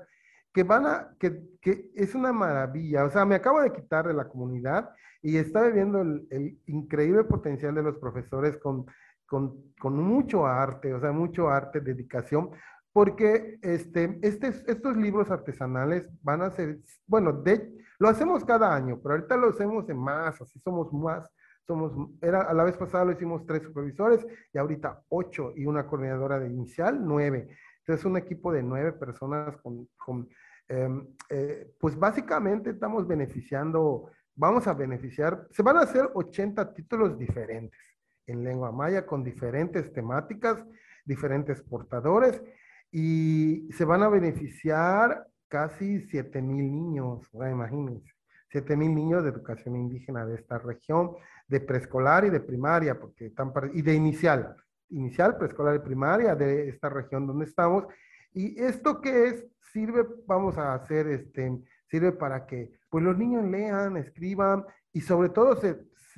[0.53, 3.05] que van a, que, que, es una maravilla.
[3.05, 7.23] O sea, me acabo de quitar de la comunidad y estaba viendo el, el increíble
[7.23, 8.85] potencial de los profesores con,
[9.25, 12.51] con, con, mucho arte, o sea, mucho arte, dedicación,
[12.91, 18.99] porque este, este, estos libros artesanales van a ser, bueno, de, lo hacemos cada año,
[19.01, 21.27] pero ahorita lo hacemos en más, así somos más,
[21.65, 25.87] somos, era, a la vez pasada lo hicimos tres supervisores y ahorita ocho y una
[25.87, 27.47] coordinadora de inicial, nueve.
[27.79, 30.29] Entonces, un equipo de nueve personas con, con
[30.69, 37.79] eh, pues básicamente estamos beneficiando, vamos a beneficiar, se van a hacer 80 títulos diferentes
[38.25, 40.63] en lengua maya con diferentes temáticas,
[41.05, 42.41] diferentes portadores
[42.91, 48.11] y se van a beneficiar casi 7 mil niños, imagínense,
[48.49, 51.15] 7 mil niños de educación indígena de esta región,
[51.47, 54.55] de preescolar y de primaria, porque están, y de inicial
[54.93, 57.85] inicial, preescolar y primaria de esta región donde estamos.
[58.33, 63.43] Y esto que es, sirve, vamos a hacer, este, sirve para que pues los niños
[63.45, 65.59] lean, escriban y sobre todo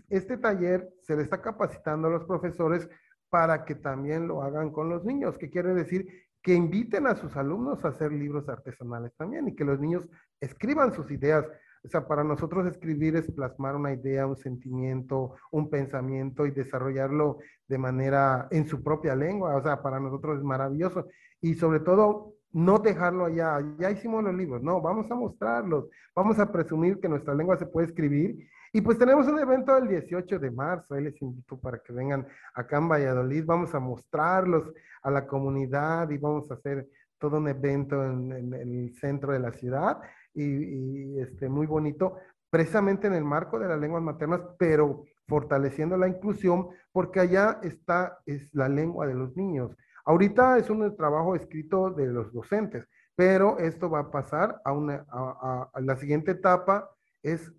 [0.10, 2.88] este taller se le está capacitando a los profesores
[3.30, 6.08] para que también lo hagan con los niños, que quiere decir
[6.46, 10.08] que inviten a sus alumnos a hacer libros artesanales también y que los niños
[10.40, 11.44] escriban sus ideas.
[11.84, 17.40] O sea, para nosotros escribir es plasmar una idea, un sentimiento, un pensamiento y desarrollarlo
[17.68, 19.56] de manera en su propia lengua.
[19.56, 21.08] O sea, para nosotros es maravilloso.
[21.42, 23.60] Y sobre todo, no dejarlo allá.
[23.78, 24.64] Ya hicimos los libros.
[24.64, 25.90] No, vamos a mostrarlos.
[26.16, 28.48] Vamos a presumir que nuestra lengua se puede escribir.
[28.72, 30.94] Y pues tenemos un evento el 18 de marzo.
[30.94, 33.44] Ahí les invito para que vengan acá en Valladolid.
[33.46, 34.72] Vamos a mostrarlos
[35.04, 36.88] a la comunidad y vamos a hacer
[37.18, 40.00] todo un evento en, el centro de la ciudad
[40.34, 42.16] y, este, muy bonito,
[42.50, 48.20] precisamente en el marco de las lenguas maternas, pero fortaleciendo la inclusión, porque allá está
[48.26, 49.76] es la lengua de los niños.
[50.06, 55.06] Ahorita es un trabajo escrito de los docentes, pero esto va a pasar a, una,
[55.10, 56.90] a, la siguiente etapa,
[57.24, 57.52] es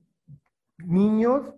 [0.78, 1.52] niños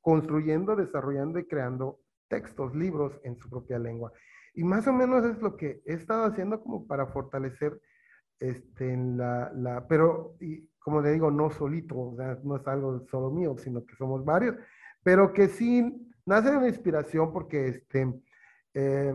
[0.00, 4.12] construyendo, desarrollando y creando textos, libros en su propia lengua.
[4.54, 7.80] Y más o menos es lo que he estado haciendo como para fortalecer
[8.38, 13.06] este, la, la, pero y como le digo, no solito, o sea, no es algo
[13.06, 14.54] solo mío, sino que somos varios,
[15.02, 18.12] pero que sí nace de una inspiración porque este,
[18.74, 19.14] eh,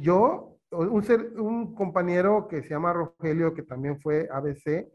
[0.00, 4.88] yo, un, ser, un compañero que se llama Rogelio, que también fue ABC,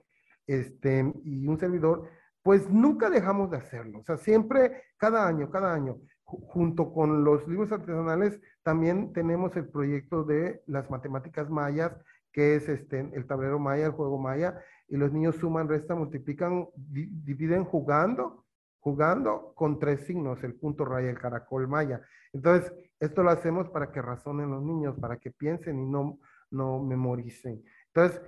[0.47, 2.09] este, y un servidor,
[2.41, 3.99] pues nunca dejamos de hacerlo.
[3.99, 9.67] O sea, siempre, cada año, cada año, junto con los libros artesanales, también tenemos el
[9.67, 11.93] proyecto de las matemáticas mayas,
[12.31, 16.67] que es este, el tablero maya, el juego maya, y los niños suman, restan, multiplican,
[16.75, 18.45] dividen jugando,
[18.79, 22.01] jugando con tres signos, el punto raya, el caracol maya.
[22.31, 26.19] Entonces, esto lo hacemos para que razonen los niños, para que piensen y no,
[26.51, 27.63] no memoricen.
[27.93, 28.21] Entonces,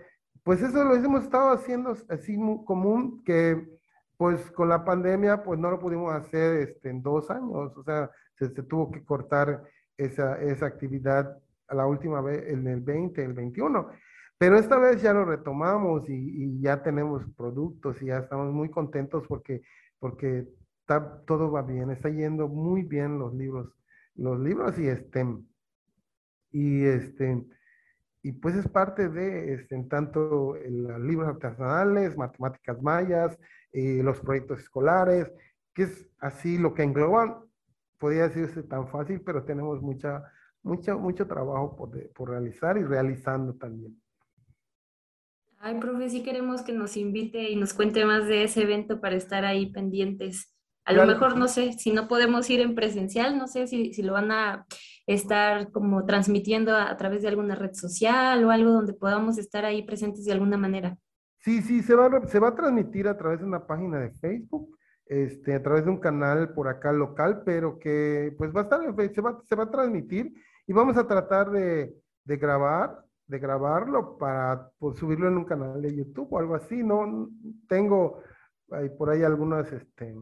[0.43, 3.79] pues eso lo hemos estado haciendo así común, que
[4.17, 8.11] pues con la pandemia pues no lo pudimos hacer este, en dos años, o sea,
[8.35, 9.63] se, tuvo que cortar
[9.97, 11.37] esa, esa actividad
[11.69, 13.89] la última vez en el 20, el 21.
[14.37, 19.25] Pero esta vez ya lo retomamos y, ya tenemos productos y ya estamos muy contentos
[19.27, 19.61] porque,
[19.99, 20.47] porque
[21.27, 23.75] todo va bien, está yendo muy bien los libros,
[24.19, 25.25] los libros y este,
[26.51, 27.45] y este,
[28.21, 33.39] y pues es parte de este, en tanto los libros artesanales, matemáticas mayas,
[33.71, 35.31] eh, los proyectos escolares,
[35.73, 37.37] que es así lo que engloban,
[37.97, 40.23] podría decirse tan fácil, pero tenemos mucha,
[40.63, 43.99] mucha, mucho trabajo por, por realizar y realizando también.
[45.61, 49.15] Ay, profe, sí queremos que nos invite y nos cuente más de ese evento para
[49.15, 50.53] estar ahí pendientes.
[50.89, 54.01] A lo mejor, no sé, si no podemos ir en presencial, no sé si, si
[54.01, 54.65] lo van a
[55.05, 59.83] estar como transmitiendo a, través de alguna red social o algo donde podamos estar ahí
[59.83, 60.97] presentes de alguna manera.
[61.37, 64.75] Sí, sí, se va, se va a transmitir a través de una página de Facebook,
[65.05, 68.83] este, a través de un canal por acá local, pero que pues va a estar
[68.83, 70.33] en Facebook, se va, se va a transmitir
[70.65, 75.79] y vamos a tratar de, de grabar de grabarlo para pues, subirlo en un canal
[75.83, 77.29] de YouTube o algo así, ¿no?
[77.67, 78.23] Tengo
[78.71, 80.15] hay por ahí algunas, este,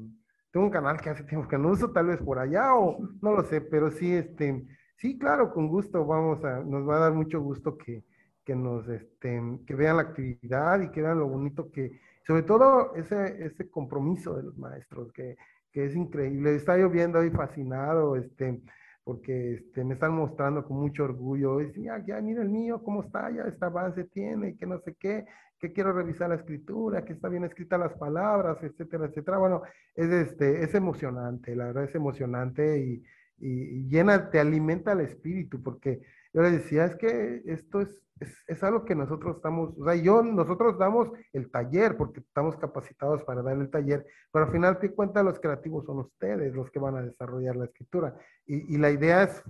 [0.52, 3.32] tengo un canal que hace tiempo que no uso, tal vez por allá o no
[3.34, 7.14] lo sé, pero sí, este, sí, claro, con gusto vamos a, nos va a dar
[7.14, 8.04] mucho gusto que,
[8.44, 12.96] que nos, este, que vean la actividad y que vean lo bonito que, sobre todo
[12.96, 15.36] ese, ese compromiso de los maestros, que,
[15.72, 16.56] que es increíble.
[16.56, 18.62] Está lloviendo ahí fascinado, este,
[19.04, 21.84] porque este, me están mostrando con mucho orgullo, dicen,
[22.24, 25.26] mira el mío, cómo está, ya este avance tiene, que no sé qué,
[25.60, 29.38] que quiero revisar la escritura, que está bien escrita las palabras, etcétera, etcétera.
[29.38, 29.64] Bueno,
[29.96, 33.04] es, este, es emocionante, la verdad es emocionante y,
[33.40, 36.02] y, llena, te alimenta el espíritu, porque
[36.34, 37.90] yo les decía, es que esto es,
[38.48, 43.24] es, algo que nosotros estamos, o sea, yo, nosotros damos el taller porque estamos capacitados
[43.24, 46.80] para dar el taller, pero al final te cuenta los creativos son ustedes los que
[46.80, 48.16] van a desarrollar la escritura.
[48.46, 49.44] Y, y la idea es,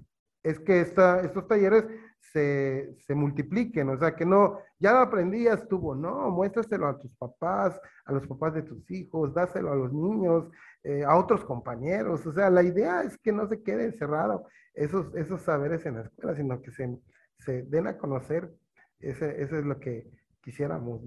[0.43, 1.85] es que esta, estos talleres
[2.19, 7.15] se, multipliquen, o sea, que no, ya lo aprendí, ya estuvo, no, muéstraselo a tus
[7.15, 10.49] papás, a los papás de tus hijos, dáselo a los niños,
[10.83, 15.13] eh, a otros compañeros, o sea, la idea es que no se quede encerrado esos,
[15.15, 16.99] esos saberes en la escuela, sino que se,
[17.39, 18.51] se den a conocer,
[18.99, 20.07] ese, eso es lo que
[20.41, 21.01] quisiéramos,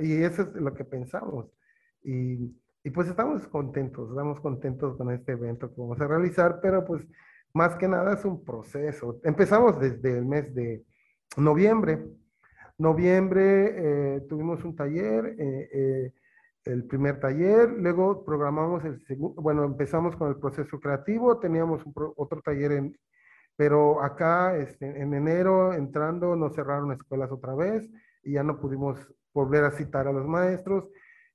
[0.00, 1.46] y eso es lo que pensamos,
[2.02, 6.84] y, y pues estamos contentos, estamos contentos con este evento que vamos a realizar, pero
[6.84, 7.06] pues
[7.54, 9.20] más que nada es un proceso.
[9.22, 10.84] Empezamos desde el mes de
[11.36, 12.04] noviembre.
[12.78, 16.12] Noviembre eh, tuvimos un taller, eh, eh,
[16.64, 21.82] el primer taller, luego programamos el segundo, bueno, empezamos con el proceso creativo, teníamos
[22.16, 22.98] otro taller en,
[23.54, 27.88] pero acá este, en enero entrando nos cerraron escuelas otra vez
[28.24, 28.98] y ya no pudimos
[29.32, 30.88] volver a citar a los maestros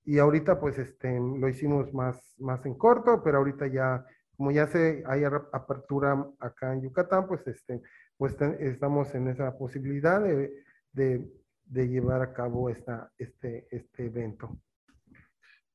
[0.04, 4.04] y ahorita pues este, lo hicimos más, más en corto, pero ahorita ya,
[4.40, 7.82] como ya se hay apertura acá en Yucatán, pues, este,
[8.16, 11.30] pues estamos en esa posibilidad de, de,
[11.66, 14.58] de llevar a cabo esta, este, este evento.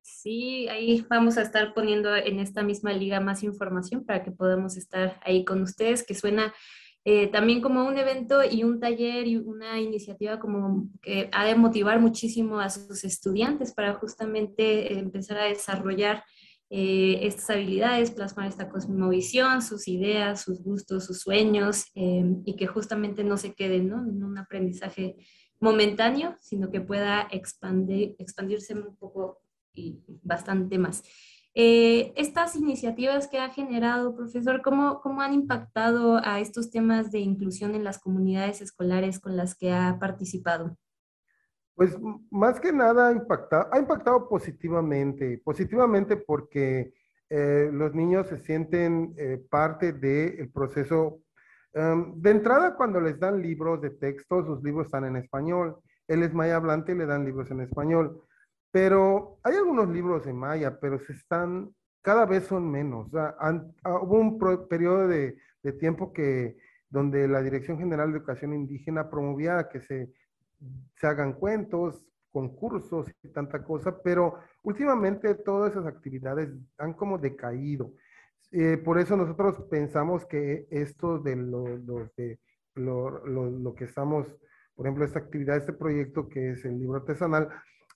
[0.01, 4.79] Sí, ahí vamos a estar poniendo en esta misma liga más información para que podamos
[4.79, 6.55] estar ahí con ustedes, que suena
[7.05, 11.55] eh, también como un evento y un taller y una iniciativa como que ha de
[11.55, 16.25] motivar muchísimo a sus estudiantes para justamente empezar a desarrollar
[16.71, 22.67] eh, estas habilidades, plasmar esta cosmovisión, sus ideas, sus gustos, sus sueños eh, y que
[22.67, 25.17] justamente no se queden en un aprendizaje
[25.61, 29.41] momentáneo, sino que pueda expandir, expandirse un poco
[29.75, 31.03] y bastante más.
[31.57, 37.21] Eh, estas iniciativas que ha generado, profesor, ¿cómo, ¿cómo han impactado a estos temas de
[37.21, 40.77] inclusión en las comunidades escolares con las que ha participado?
[41.75, 41.97] Pues
[42.31, 46.95] más que nada ha impactado, ha impactado positivamente, positivamente porque
[47.29, 51.25] eh, los niños se sienten eh, parte del proceso
[51.75, 55.77] Em, de entrada, cuando les dan libros de texto, sus libros están en español.
[56.07, 58.23] Él es maya hablante y le dan libros en español.
[58.71, 63.09] Pero hay algunos libros en maya, pero se están, cada vez son menos.
[63.15, 63.61] Ah,
[64.03, 66.57] hubo un periodo de, de, tiempo que,
[66.89, 70.13] donde la Dirección General de Educación Indígena promovía que se,
[70.97, 77.93] se hagan cuentos, concursos y tanta cosa, pero últimamente todas esas actividades han como decaído.
[78.51, 81.65] Eh, por eso nosotros pensamos que esto de lo,
[82.17, 82.39] de
[82.75, 84.27] lo, lo, que estamos,
[84.75, 87.49] por ejemplo, esta actividad, este proyecto que es el libro artesanal,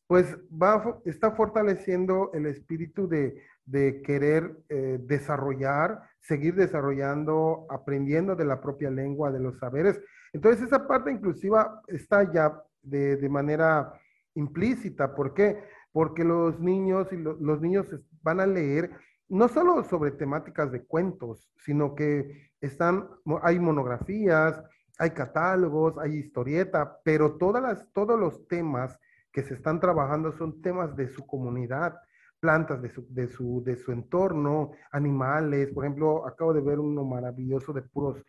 [0.06, 8.46] pues va, está fortaleciendo el espíritu de, de querer eh, desarrollar, seguir desarrollando, aprendiendo de
[8.46, 10.00] la propia lengua, de los saberes.
[10.32, 13.92] Entonces esa parte inclusiva está ya de, de manera
[14.34, 15.14] implícita.
[15.14, 15.62] ¿Por qué?
[15.92, 17.86] Porque los niños y los niños
[18.22, 18.90] van a leer
[19.28, 23.08] no solo sobre temáticas de cuentos, sino que están,
[23.42, 24.62] hay monografías,
[24.98, 28.98] hay catálogos, hay historieta, pero todas las, todos los temas
[29.30, 31.94] que se están trabajando son temas de su comunidad,
[32.40, 35.70] plantas de su, de su, de su entorno, animales.
[35.72, 38.24] Por ejemplo, acabo de ver uno maravilloso de puros,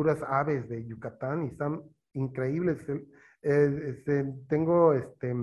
[0.00, 1.82] puras aves de Yucatán y están
[2.14, 2.78] increíbles.
[3.42, 5.34] Este, tengo, este,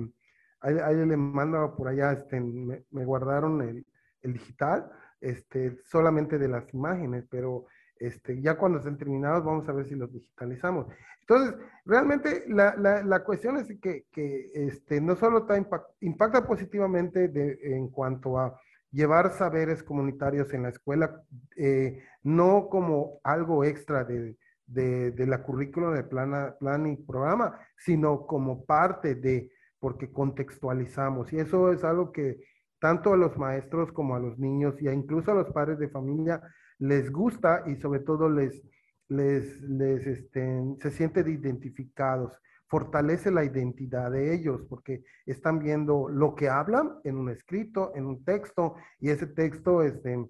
[0.58, 3.86] ahí, le mando por allá, este, me, me guardaron el,
[4.22, 4.90] el digital,
[5.20, 7.66] este, solamente de las imágenes, pero
[8.00, 10.88] este, ya cuando estén terminados vamos a ver si los digitalizamos.
[11.20, 11.54] Entonces,
[11.84, 15.56] realmente la, la, la cuestión es que, que este, no solo está
[16.00, 21.22] impacta positivamente de, en cuanto a llevar saberes comunitarios en la escuela,
[21.56, 24.36] eh, no como algo extra de,
[24.68, 29.50] de, de la currícula de plan, plan y programa, sino como parte de,
[29.80, 31.32] porque contextualizamos.
[31.32, 32.38] Y eso es algo que
[32.78, 36.40] tanto a los maestros como a los niños y incluso a los padres de familia
[36.78, 38.62] les gusta y sobre todo les,
[39.08, 42.38] les, les este, se sienten identificados,
[42.68, 48.06] fortalece la identidad de ellos porque están viendo lo que hablan en un escrito, en
[48.06, 50.24] un texto y ese texto este,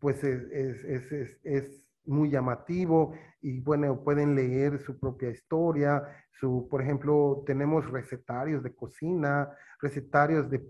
[0.00, 6.66] pues es, es, es, es muy llamativo y bueno, pueden leer su propia historia, su,
[6.70, 9.50] por ejemplo, tenemos recetarios de cocina,
[9.80, 10.62] recetarios de,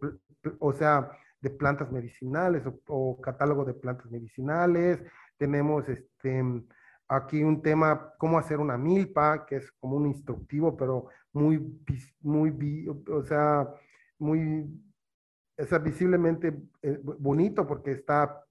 [0.58, 1.10] o sea,
[1.40, 5.02] de plantas medicinales o, catálogo de plantas medicinales.
[5.36, 6.42] Tenemos este,
[7.08, 11.80] aquí un tema, cómo hacer una milpa, que es como un instructivo, pero muy,
[12.20, 13.68] muy, o sea,
[14.18, 14.70] muy,
[15.82, 18.44] visiblemente eh, bonito porque está,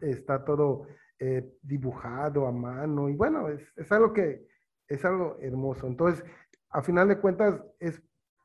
[0.00, 0.86] está todo
[1.18, 4.46] eh, dibujado a mano y bueno, es, es, algo que
[4.88, 5.86] es algo hermoso.
[5.86, 6.24] Entonces,
[6.70, 8.02] a final de cuentas, es,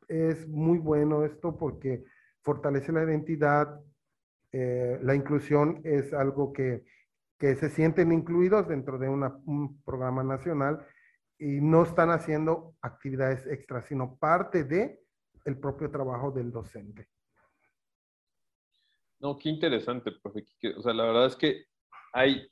[0.07, 2.03] es muy bueno esto porque
[2.41, 3.79] fortalece la identidad,
[4.51, 6.85] eh, la inclusión es algo que,
[7.37, 10.85] que, se sienten incluidos dentro de un programa nacional
[11.37, 14.99] y no están haciendo actividades extras, sino parte de
[15.45, 17.07] el propio trabajo del docente.
[19.19, 20.45] No, qué interesante, profe.
[20.77, 21.65] O sea, la verdad es que
[22.13, 22.47] hay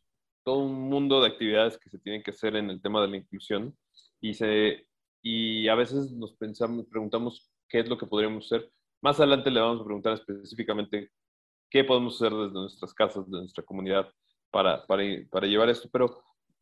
[0.49, 3.17] todo un mundo de actividades que se tienen que hacer en el tema de la
[3.17, 3.77] inclusión
[4.19, 4.87] y, se,
[5.21, 8.67] y a veces nos pensamos, preguntamos qué es lo que podríamos hacer,
[8.99, 11.11] más adelante le vamos a preguntar específicamente
[11.69, 14.11] qué podemos hacer desde nuestras casas, de nuestra comunidad,
[14.49, 15.87] para, para, para llevar esto.
[15.91, 16.19] Pero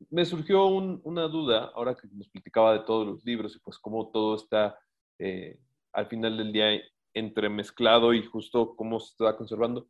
[0.10, 4.12] me surgió una duda ahora que nos platicaba de todos los libros y pues cómo
[4.12, 4.78] todo está
[5.18, 5.62] eh,
[5.94, 6.78] al final del día
[7.14, 9.88] entremezclado y justo cómo se está conservando.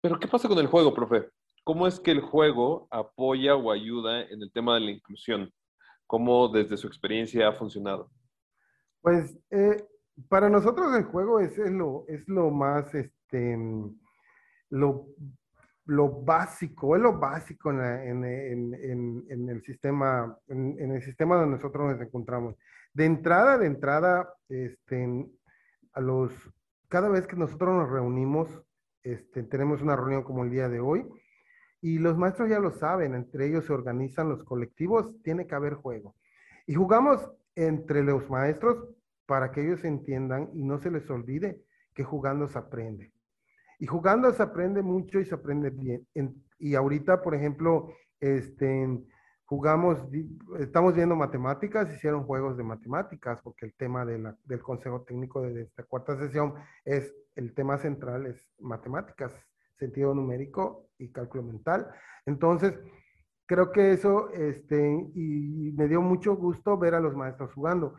[0.00, 1.30] Pero ¿qué pasa con el juego, profe?
[1.68, 5.52] ¿Cómo es que el juego apoya o ayuda en el tema de la inclusión?
[6.06, 8.10] ¿Cómo desde su experiencia ha funcionado?
[9.02, 9.76] Pues eh,
[10.30, 13.58] para nosotros el juego es, lo, es lo más, este,
[14.70, 15.08] lo,
[15.84, 22.54] lo básico, es lo básico en, el sistema, en, el sistema donde nosotros nos encontramos.
[22.94, 25.06] De entrada, de entrada, este,
[25.92, 26.32] a los,
[26.88, 28.48] cada vez que nosotros nos reunimos,
[29.02, 31.06] este, tenemos una reunión como el día de hoy,
[31.80, 35.74] y los maestros ya lo saben, entre ellos se organizan los colectivos, tiene que haber
[35.74, 36.14] juego.
[36.66, 38.88] Y jugamos entre los maestros
[39.26, 41.62] para que ellos entiendan y no se les olvide
[41.94, 43.12] que jugando se aprende.
[43.78, 46.06] Y jugando se aprende mucho y se aprende bien.
[46.58, 48.88] y ahorita, por ejemplo, este,
[49.44, 49.98] jugamos,
[50.58, 55.84] estamos viendo matemáticas, hicieron juegos de matemáticas, porque el tema del Consejo Técnico de esta
[55.84, 56.54] cuarta sesión
[56.84, 59.32] es, el tema central es matemáticas,
[59.78, 61.88] sentido numérico y cálculo mental.
[62.26, 62.74] Entonces,
[63.46, 67.94] creo que eso, este, y me dio mucho gusto ver a los maestros jugando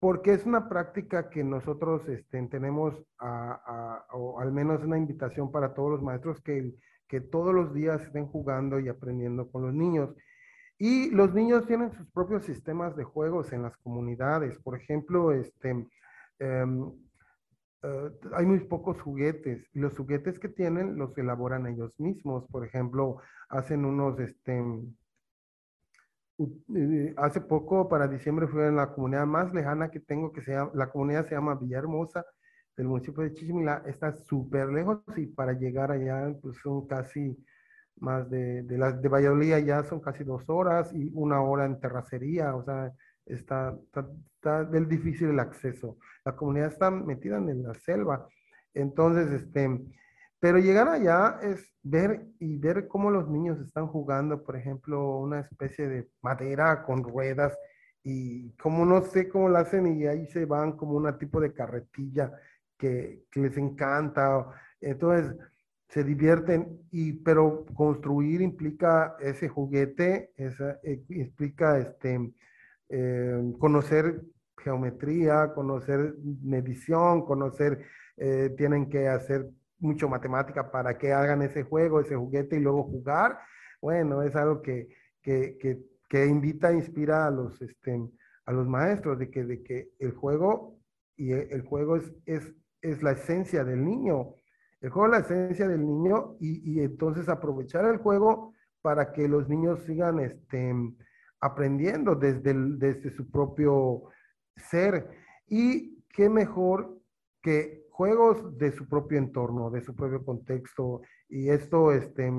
[0.00, 2.94] porque es una práctica que nosotros este, tenemos,
[4.12, 6.74] o al menos una invitación para todos los maestros que,
[7.06, 10.10] que todos los días estén jugando y aprendiendo con los niños.
[10.78, 14.58] Y los niños tienen sus propios sistemas de juegos en las comunidades.
[14.60, 15.86] Por ejemplo, este,
[16.38, 16.90] em,
[17.82, 22.46] eh, hay muy pocos juguetes y los juguetes que tienen los elaboran ellos mismos.
[22.50, 23.18] Por ejemplo,
[23.48, 24.62] hacen unos, este,
[26.38, 30.52] eh, hace poco para diciembre fui en la comunidad más lejana que tengo, que se
[30.52, 32.24] llama, la comunidad se llama Villahermosa,
[32.76, 37.36] del municipio de Chichimilá, está súper lejos y para llegar allá pues son casi
[37.96, 41.78] más de, de, la, de Valladolid ya son casi dos horas y una hora en
[41.80, 42.92] terracería, o sea,
[43.30, 43.76] está,
[44.34, 45.98] está, difícil el acceso.
[46.24, 48.28] La comunidad está metida en la selva.
[48.74, 49.80] Entonces, este,
[50.38, 55.40] pero llegar allá es ver y ver cómo los niños están jugando, por ejemplo, una
[55.40, 57.56] especie de madera con ruedas
[58.02, 61.52] y como no sé cómo lo hacen y ahí se van como un tipo de
[61.52, 62.32] carretilla
[62.78, 64.46] que, que les encanta.
[64.80, 65.36] Entonces,
[65.90, 72.32] se divierten, y, pero construir implica ese juguete, esa, eh, implica este,
[72.90, 74.22] eh, conocer
[74.58, 77.84] geometría, conocer medición, conocer,
[78.16, 82.82] eh, tienen que hacer mucho matemática para que hagan ese juego, ese juguete y luego
[82.84, 83.38] jugar.
[83.80, 84.88] Bueno, es algo que,
[85.22, 85.78] que, que,
[86.08, 87.98] que invita, inspira a los, este,
[88.44, 90.78] a los maestros de que, de que el juego
[91.16, 94.34] y el juego es, es, es la esencia del niño
[94.80, 99.48] el juego es la esencia del niño y, entonces aprovechar el juego para que los
[99.48, 100.74] niños sigan este,
[101.40, 104.04] aprendiendo desde, desde su propio
[104.56, 105.08] ser.
[105.46, 106.98] Y qué mejor
[107.42, 111.02] que juegos de su propio entorno, de su propio contexto.
[111.28, 112.32] Y esto este,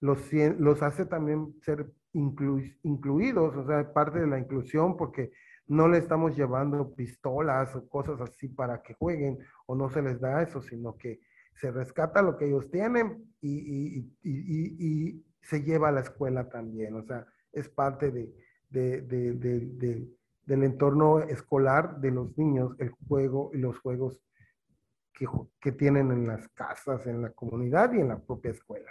[0.00, 5.32] los, los hace también ser incluidos, o sea, parte de la inclusión, porque
[5.66, 10.20] no le estamos llevando pistolas o cosas así para que jueguen, o no se les
[10.20, 11.20] da eso, sino que
[11.54, 14.10] se rescata lo que ellos tienen y,
[15.42, 16.94] se lleva a la escuela también.
[16.94, 18.32] O sea, es parte de,
[18.70, 24.20] del entorno escolar de los niños, el juego y los juegos
[25.12, 25.26] que,
[25.60, 28.90] que tienen en las casas, en la comunidad y en la propia escuela.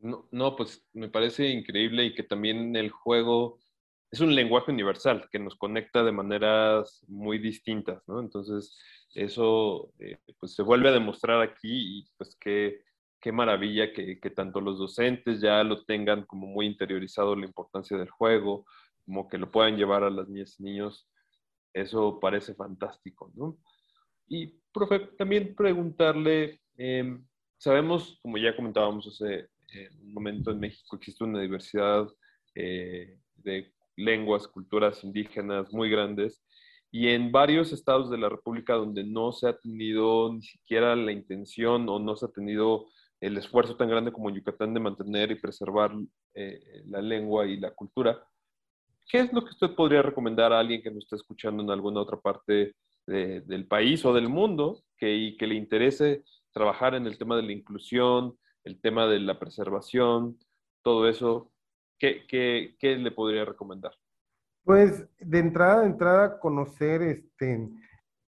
[0.00, 3.60] No, no, pues me parece increíble y que también el juego
[4.10, 8.20] es un lenguaje universal que nos conecta de maneras muy distintas, ¿no?
[8.20, 8.78] Entonces,
[9.14, 12.82] eso eh, pues se vuelve a demostrar aquí y pues qué,
[13.22, 17.96] qué maravilla que, que, tanto los docentes ya lo tengan como muy interiorizado la importancia
[17.96, 18.66] del juego,
[19.06, 21.08] como que lo puedan llevar a las niñas y niños.
[21.72, 23.56] Eso parece fantástico, ¿no?
[24.26, 27.24] Y, profe, también preguntarle, em,
[27.56, 32.08] sabemos, como ya comentábamos hace eh, un momento, en México existe una diversidad
[32.56, 36.44] eh, de lenguas, culturas indígenas muy grandes
[36.90, 41.12] y en varios estados de la República donde no se ha tenido ni siquiera la
[41.12, 42.86] intención o no se ha tenido
[43.22, 45.92] el esfuerzo tan grande como Yucatán de mantener y preservar
[46.34, 48.22] eh, la lengua y la cultura.
[49.08, 52.00] ¿Qué es lo que usted podría recomendar a alguien que nos esté escuchando en alguna
[52.00, 52.74] otra parte
[53.06, 57.42] del país o del mundo que, y que le interese trabajar en el tema de
[57.42, 60.38] la inclusión, el tema de la preservación,
[60.82, 61.52] todo eso?
[62.28, 63.92] ¿qué, le podría recomendar?
[64.64, 67.68] Pues de entrada, de entrada, conocer este,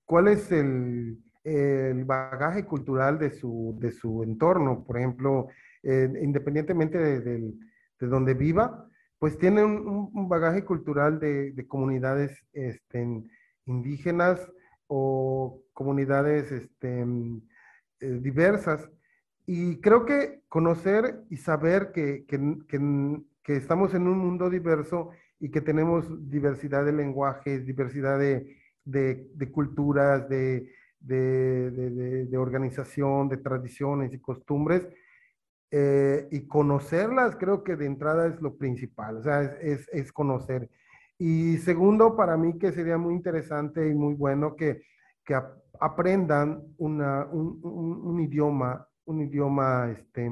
[0.05, 1.19] cuál es el,
[2.05, 4.85] bagaje cultural de su, de su entorno.
[4.85, 5.49] Por ejemplo,
[5.83, 7.53] eh, independientemente de, de,
[8.01, 8.89] donde viva,
[9.19, 13.07] pues tiene un, bagaje cultural de, comunidades este,
[13.67, 14.47] indígenas
[14.87, 17.01] o comunidades este,
[18.01, 18.91] eh, diversas.
[19.47, 22.39] Y creo que conocer y saber que, que,
[23.43, 29.51] que estamos en un mundo diverso y que tenemos diversidad de lenguajes, diversidad de, de,
[29.53, 30.71] culturas, de,
[31.05, 34.89] de, organización, de tradiciones y costumbres.
[35.71, 40.71] Eh, y conocerlas creo que de entrada es lo principal, o sea, es, es, conocer.
[41.19, 44.83] Y segundo, para mí que sería muy interesante y muy bueno que,
[45.25, 45.35] que
[45.81, 50.31] aprendan una, un, un, idioma, un idioma este,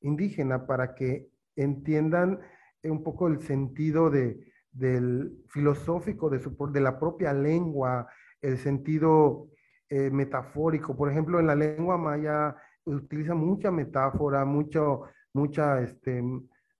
[0.00, 2.40] indígena para que entiendan
[2.82, 8.08] un poco el sentido de, del filosófico de, su, de la propia lengua,
[8.40, 9.48] el sentido
[9.92, 10.96] eh.
[10.96, 16.22] Por ejemplo, en la lengua maya utiliza mucha metáfora, mucho, mucha, este,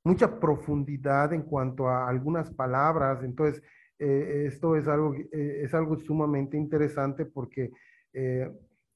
[0.04, 3.22] mucha profundidad en cuanto a algunas palabras.
[3.22, 3.62] Entonces,
[3.98, 7.70] eh, esto es algo, eh, es algo sumamente interesante porque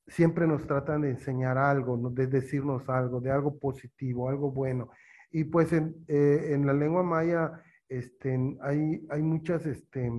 [0.07, 4.91] siempre nos tratan de enseñar algo, de decirnos algo, de algo positivo, algo bueno.
[5.31, 10.11] Y pues en, eh, en la lengua maya este, hay, hay, muchas, este,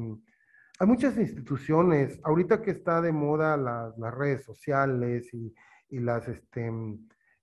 [0.80, 2.20] hay muchas instituciones.
[2.24, 5.54] Ahorita que está de moda las, redes sociales y,
[5.90, 6.72] y las, este,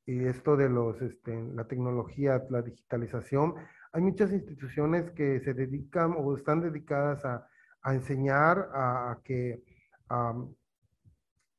[0.06, 3.54] y esto de los, este, la tecnología, la digitalización,
[3.92, 7.46] hay muchas instituciones que se dedican o están dedicadas a,
[7.82, 9.62] a enseñar a, que,
[10.08, 10.34] a,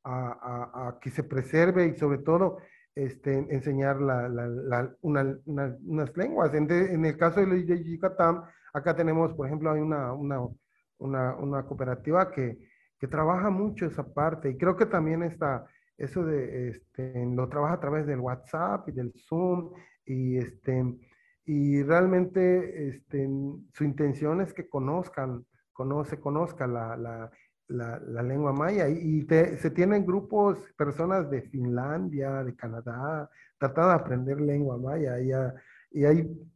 [0.03, 2.57] a, que se preserve y sobre todo
[2.93, 6.53] este, enseñar la, la, una, unas lenguas.
[6.53, 10.39] En, en, el caso de Yucatán, acá tenemos, por ejemplo, hay una, una,
[11.05, 12.59] una cooperativa que,
[12.99, 14.49] que, trabaja mucho esa parte.
[14.49, 15.65] Y creo que también está
[15.97, 19.71] eso de, este, lo trabaja a través del WhatsApp y del Zoom.
[20.05, 20.83] Y, este,
[21.45, 23.29] y realmente este,
[23.73, 27.31] su intención es que conozcan, conoce, conozca la, la,
[27.67, 28.89] la, lengua maya.
[28.89, 35.19] Y, se tienen grupos, personas de Finlandia, de Canadá, tratando de aprender lengua maya.
[35.19, 35.31] Y,
[35.91, 36.49] y hay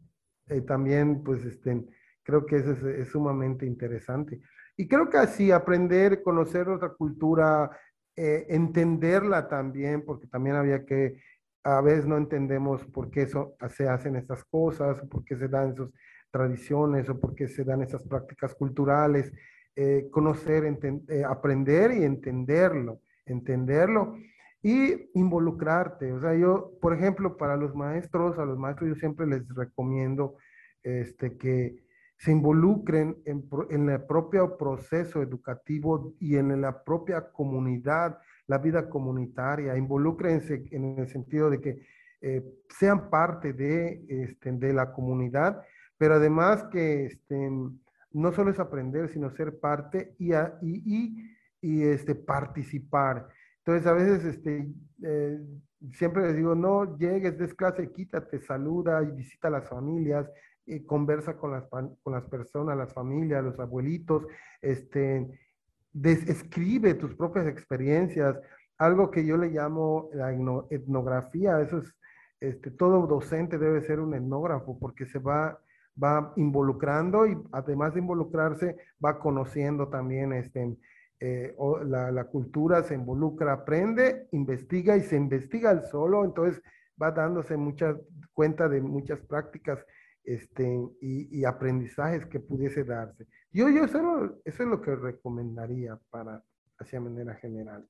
[0.48, 1.86] eh, también, pues, este,
[2.30, 4.40] creo que eso es, es, sumamente interesante.
[4.78, 7.72] Y creo que así aprender, conocer otra cultura,
[8.16, 11.18] eh, entenderla también, porque también había que,
[11.64, 15.72] a veces no entendemos por qué eso, se hacen estas cosas, por qué se dan
[15.72, 15.90] esas
[16.32, 19.32] tradiciones, o por qué se dan esas prácticas culturales,
[19.76, 20.64] eh, conocer,
[21.08, 24.18] eh, aprender y entenderlo, entenderlo
[24.62, 26.12] y involucrarte.
[26.12, 30.36] O sea, yo, por ejemplo, para los maestros, a los maestros yo siempre les recomiendo
[30.84, 31.89] este, que
[32.20, 39.78] se involucren en, el propio proceso educativo y en la propia comunidad, la vida comunitaria,
[39.78, 41.82] involúcrense en el sentido de que
[42.22, 45.62] eh, sean parte de, este, de la comunidad,
[45.98, 47.50] pero además que este,
[48.12, 53.30] no solo es aprender, sino ser parte y, y, y, este, participar.
[53.60, 54.68] Entonces, a veces este,
[55.04, 55.40] eh,
[55.94, 60.30] siempre les digo, no llegues, des clase, quítate, saluda y visita a las familias,
[60.86, 64.26] conversa con las, con las personas, las familias, los abuelitos,
[64.62, 65.28] este,
[65.92, 68.40] describe tus propias experiencias,
[68.78, 70.32] algo que yo le llamo la
[70.70, 71.94] etnografía, eso es,
[72.40, 75.60] este, todo docente debe ser un etnógrafo porque se va,
[76.02, 80.78] va involucrando y además de involucrarse va conociendo también este,
[81.20, 81.54] eh,
[81.86, 86.62] la, la, cultura, se involucra, aprende, investiga y se investiga el solo, entonces
[87.02, 87.98] va dándose mucha
[88.34, 89.86] cuenta de muchas prácticas
[90.30, 93.26] este, y, aprendizajes que pudiese darse.
[93.52, 96.44] Yo, yo eso, eso es lo que recomendaría para,
[96.78, 97.88] hacia manera general.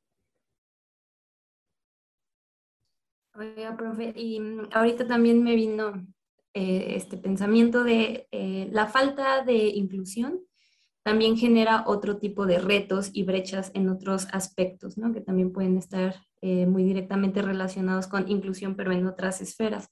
[3.36, 6.08] Oiga, profe, y mm, ahorita también me vino
[6.54, 10.40] eh, este pensamiento de eh, la falta de inclusión
[11.04, 15.12] también genera otro tipo de retos y brechas en otros aspectos, ¿no?
[15.12, 19.90] que también pueden estar eh, muy directamente relacionados con inclusión, pero en otras esferas.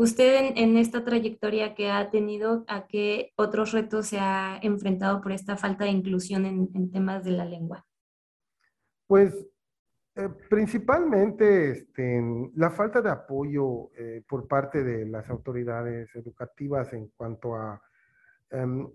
[0.00, 5.32] Usted en, esta trayectoria que ha tenido, ¿a qué otros retos se ha enfrentado por
[5.32, 7.84] esta falta de inclusión en, temas de la lengua?
[9.08, 9.34] Pues
[10.14, 12.22] eh, principalmente este,
[12.54, 17.82] la falta de apoyo eh, por parte de las autoridades educativas en cuanto a
[18.50, 18.88] em,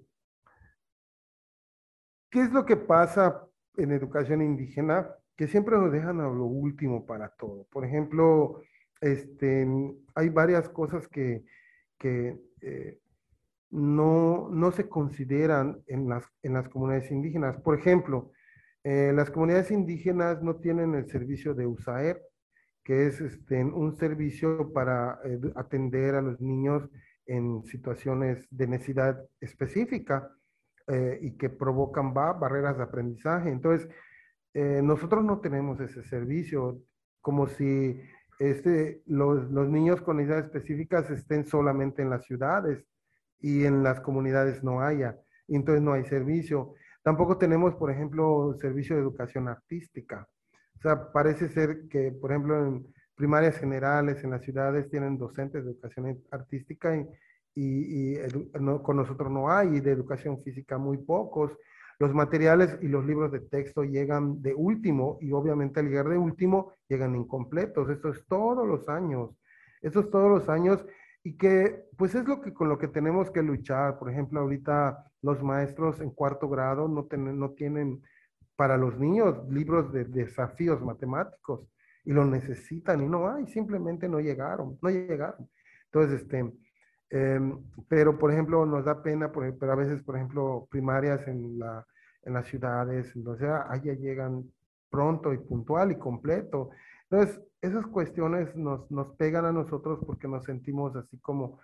[2.29, 3.45] qué es lo que pasa
[3.75, 7.67] en educación indígena, que siempre nos dejan a lo último para todo.
[7.69, 8.61] Por ejemplo,
[9.03, 9.67] este,
[10.15, 11.43] hay varias cosas que,
[12.01, 12.99] eh,
[13.69, 17.57] no, no, se consideran en las, en las comunidades indígenas.
[17.61, 18.31] Por ejemplo,
[18.83, 22.21] eh, las comunidades indígenas no tienen el servicio de USAER,
[22.83, 26.89] que es este, un servicio para eh, atender a los niños
[27.25, 30.29] en situaciones de necesidad específica
[31.21, 33.49] y que provocan barreras de aprendizaje.
[33.49, 33.87] Entonces,
[34.53, 36.81] nosotros no tenemos ese servicio,
[37.21, 38.01] como si
[38.39, 42.85] este, los, los niños con necesidades específicas estén solamente en las ciudades
[43.39, 45.17] y en las comunidades no haya.
[45.47, 46.73] Entonces no hay servicio.
[47.03, 50.27] Tampoco tenemos, por ejemplo, servicio de educación artística.
[50.77, 55.63] O sea, parece ser que, por ejemplo, en primarias generales en las ciudades tienen docentes
[55.63, 57.05] de educación artística y,
[57.55, 58.17] y,
[58.81, 61.51] con nosotros no hay, y de educación física muy pocos.
[62.03, 66.17] Los materiales y los libros de texto llegan de último y obviamente al llegar de
[66.17, 67.89] último llegan incompletos.
[67.89, 69.29] Esto es todos los años.
[69.81, 70.85] Esto es todos los años
[71.23, 73.99] y que pues es lo que con lo que tenemos que luchar.
[73.99, 78.01] Por ejemplo, ahorita los maestros en cuarto grado no, no tienen
[78.57, 81.69] para los niños libros de desafíos matemáticos
[82.03, 85.49] y lo necesitan y no hay, simplemente no llegaron, no llegaron.
[85.85, 86.53] Entonces, este,
[87.11, 91.59] em, pero por ejemplo, nos da pena, por, pero a veces, por ejemplo, primarias en
[91.59, 91.87] la,
[92.25, 94.45] en las ciudades, entonces allá llegan
[94.89, 96.69] pronto y puntual y completo.
[97.09, 101.59] Entonces, esas cuestiones nos, nos pegan a nosotros porque nos sentimos así como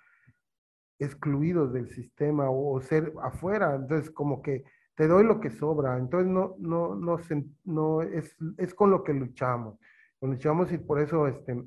[1.00, 3.76] excluidos del sistema o, ser afuera.
[3.76, 4.64] Entonces, como que
[4.96, 5.98] te doy lo que sobra.
[5.98, 7.18] Entonces, no, no, no,
[7.66, 9.80] no es, es con lo que luchamos.
[10.22, 11.64] Luchamos y por eso este,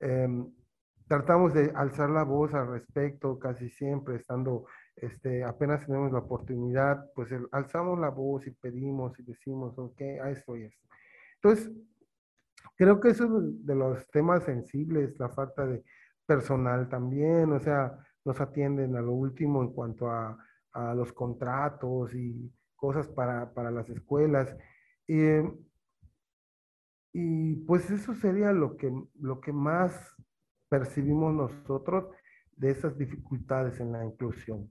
[0.00, 0.52] em,
[1.08, 4.66] tratamos de alzar la voz al respecto casi siempre, estando,
[5.02, 10.30] este, apenas tenemos la oportunidad, pues alzamos la voz y pedimos y decimos, ok, a
[10.30, 10.88] esto y esto.
[11.36, 11.72] Entonces,
[12.76, 15.84] creo que eso es de los temas sensibles, la falta de
[16.26, 20.38] personal también, o sea, nos atienden a lo último en cuanto a,
[20.72, 24.56] a los contratos y cosas para, para las escuelas.
[25.08, 25.42] Eh,
[27.12, 30.14] y pues eso sería lo que, lo que más
[30.68, 32.06] percibimos nosotros
[32.56, 34.70] de esas dificultades en la inclusión.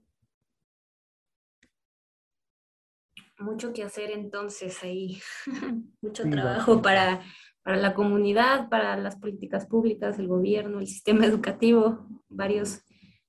[3.38, 5.20] Mucho que hacer entonces ahí,
[6.02, 7.22] mucho trabajo para,
[7.62, 12.82] para la comunidad, para las políticas públicas, el gobierno, el sistema educativo, varios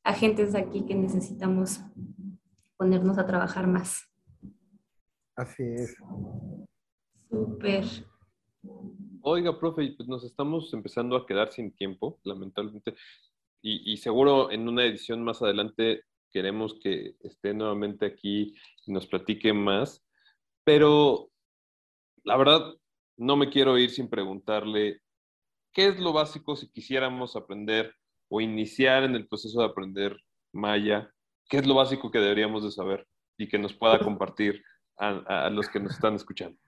[0.03, 1.81] agentes aquí que necesitamos
[2.77, 4.09] ponernos a trabajar más.
[5.35, 5.95] Así es.
[7.29, 7.85] Súper.
[9.21, 12.95] Oiga, profe, pues nos estamos empezando a quedar sin tiempo, lamentablemente,
[13.61, 18.55] y, seguro en una edición más adelante queremos que esté nuevamente aquí
[18.85, 20.03] y nos platique más,
[20.63, 21.29] pero
[22.23, 22.73] la verdad
[23.17, 25.01] no me quiero ir sin preguntarle
[25.73, 27.93] qué es lo básico si quisiéramos aprender
[28.29, 30.17] o iniciar en el proceso de aprender
[30.53, 31.11] maya,
[31.49, 33.07] qué es lo básico que deberíamos de saber
[33.37, 34.61] y que nos pueda compartir
[34.97, 36.59] a los que nos están escuchando.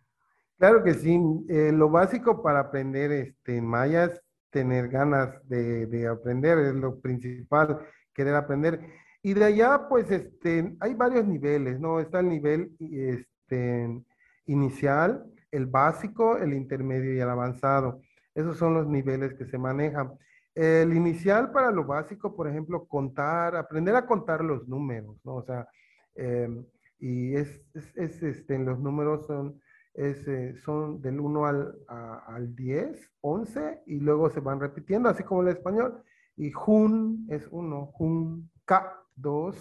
[0.61, 1.19] Claro que sí.
[1.49, 7.79] Eh, lo básico para aprender este, maya es tener ganas de, aprender, es lo principal,
[8.13, 8.79] querer aprender.
[9.23, 11.99] Y de allá, pues, este, hay varios niveles, ¿no?
[11.99, 14.03] Está el nivel este,
[14.45, 18.01] inicial, el básico, el intermedio y el avanzado.
[18.33, 20.13] Esos son los niveles que se manejan.
[20.55, 25.35] El inicial para lo básico, por ejemplo, contar, aprender a contar los números, ¿no?
[25.35, 25.67] O sea,
[26.15, 26.65] em,
[26.99, 27.61] y es,
[27.95, 29.61] es, este, los números son
[29.93, 35.41] eh, son del 1 al, al 10, 11, y luego se van repitiendo, así como
[35.41, 36.01] el español.
[36.37, 39.55] Y jun es 1, jun, ka 2,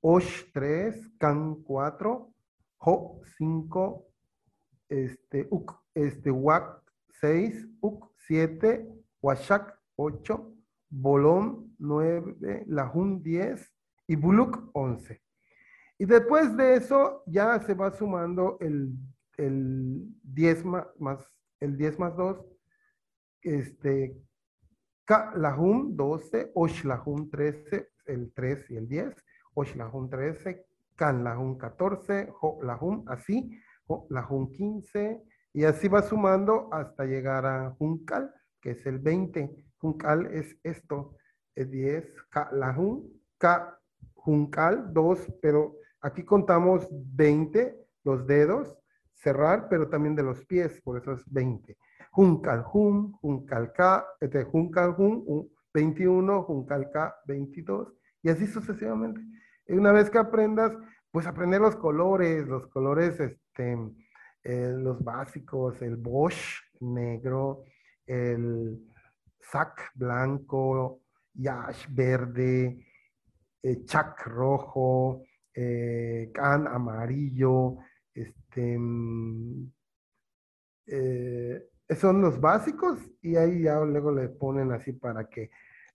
[0.00, 2.32] osh 3, kan 4,
[2.78, 4.06] ho 5,
[4.88, 6.82] este, uk, este, wak
[7.20, 8.88] 6, uk 7,
[9.20, 10.54] washak 8,
[10.90, 13.74] bolón 9, lahun 10
[14.06, 15.20] y buluk 11.
[15.98, 18.96] Y después de eso ya se va sumando el
[19.38, 22.44] el 10 más, el 10 más 2,
[23.42, 24.20] este,
[25.04, 29.14] Ka Lahum 12, Osh Lahum 13, el 3 y el 10,
[29.54, 33.50] Osh Lahum 13, Kan Lahum 14, Ho Lahum así,
[33.86, 39.64] Ho Lahum 15, y así va sumando hasta llegar a Junkal, que es el 20.
[39.78, 41.16] Junkal es esto,
[41.54, 43.78] es 10, Ka Lahum, Ka
[44.14, 48.76] Junkal 2, pero aquí contamos 20, los dedos,
[49.14, 51.76] cerrar, pero también de los pies, por eso es 20.
[52.10, 59.20] Juncal Jun, Juncal K, este, Juncal Jun, 21, Juncal K, 22, y así sucesivamente.
[59.66, 60.72] Y una vez que aprendas,
[61.10, 63.76] pues aprender los colores, los colores, este,
[64.42, 67.64] eh, los básicos, el Bosch negro,
[68.06, 68.78] el
[69.40, 71.00] Sac blanco,
[71.34, 72.86] Yash verde,
[73.62, 77.78] eh, Chac rojo, eh, Can amarillo,
[78.14, 78.78] este,
[80.86, 85.50] eh, son los básicos y ahí ya luego le ponen así para que...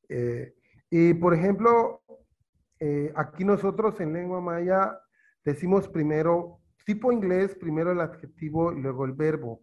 [0.10, 0.54] Eh,
[0.90, 2.03] y por ejemplo,
[2.86, 5.00] eh, aquí nosotros en lengua maya
[5.46, 9.62] decimos primero, tipo inglés, primero el adjetivo y luego el verbo.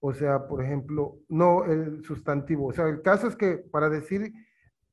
[0.00, 2.66] O sea, por ejemplo, no el sustantivo.
[2.66, 4.34] O sea, el caso es que para decir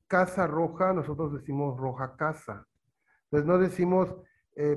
[0.08, 2.66] casa roja, nosotros decimos roja casa.
[3.26, 4.16] Entonces no decimos,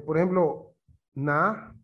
[0.04, 0.74] por ejemplo,
[1.14, 1.76] na,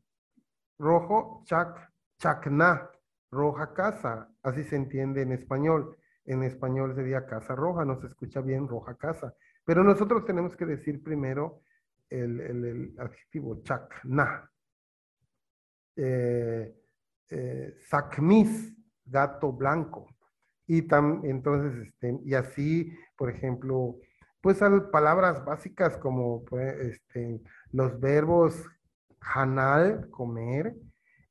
[0.80, 2.90] rojo, chac, chacna,
[3.30, 5.96] roja casa, así se entiende en español.
[6.24, 9.32] En español sería casa roja, no se escucha bien roja casa.
[9.68, 11.60] Pero nosotros tenemos que decir primero
[12.08, 14.50] el, el, adjetivo chacna.
[15.94, 16.74] Eh,
[17.28, 20.08] eh, sacmis, gato blanco.
[20.66, 23.98] Y tam, entonces, este, y así, por ejemplo,
[24.40, 24.58] pues
[24.90, 28.64] palabras básicas como pues, este, los verbos
[29.20, 30.76] Hanal, comer,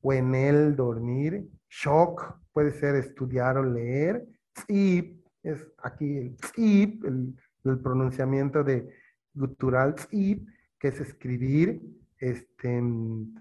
[0.03, 7.35] Wenel, dormir, Shock, puede ser estudiar o leer, Tzip, es aquí el Tzip, el,
[7.82, 8.88] pronunciamiento de
[9.34, 10.47] gutural Tzip,
[10.80, 11.82] que es escribir,
[12.20, 12.82] este,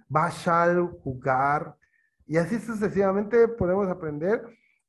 [0.08, 1.76] Bashal, jugar,
[2.26, 4.42] y así sucesivamente podemos aprender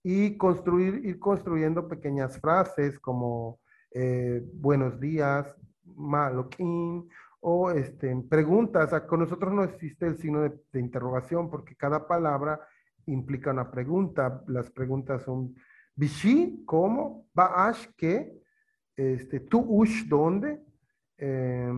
[0.03, 3.59] y construir, ir construyendo pequeñas frases como
[3.91, 5.55] eh, buenos días,
[5.95, 7.07] maloquín,
[7.39, 8.89] o este, preguntas.
[9.03, 12.59] Con nosotros no existe el signo de, interrogación porque cada palabra
[13.05, 14.43] implica una pregunta.
[14.47, 15.55] Las preguntas son
[15.95, 17.27] Bishi, ¿cómo?
[17.33, 18.41] Baash, ¿qué?
[18.97, 20.59] Este, tú ush, ¿dónde?
[21.17, 21.71] Eh,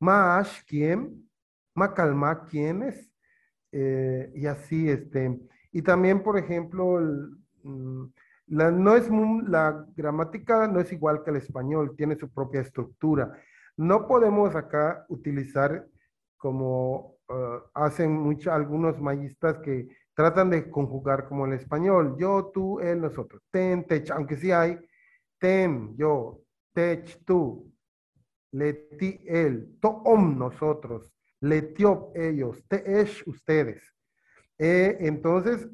[0.00, 1.28] Maash, ¿quién?
[1.74, 3.10] Macalma, ¿quiénes?
[3.70, 7.00] Eh, y así, este, y también, por ejemplo,
[7.62, 8.04] mm,
[8.46, 9.08] la, no es
[9.48, 13.32] la gramática no es igual que el español, tiene su propia estructura.
[13.76, 15.86] No podemos acá utilizar
[16.36, 22.80] como eh, hacen muchos algunos mayistas que tratan de conjugar como el español, yo, tú,
[22.80, 24.78] él, nosotros, ten, tech, aunque sí hay
[25.44, 26.40] ten, yo,
[26.72, 27.70] tech, tú,
[28.52, 33.82] leti, él, toom, nosotros, letiop, ellos, teesh, ustedes.
[34.56, 35.68] Eh, entonces,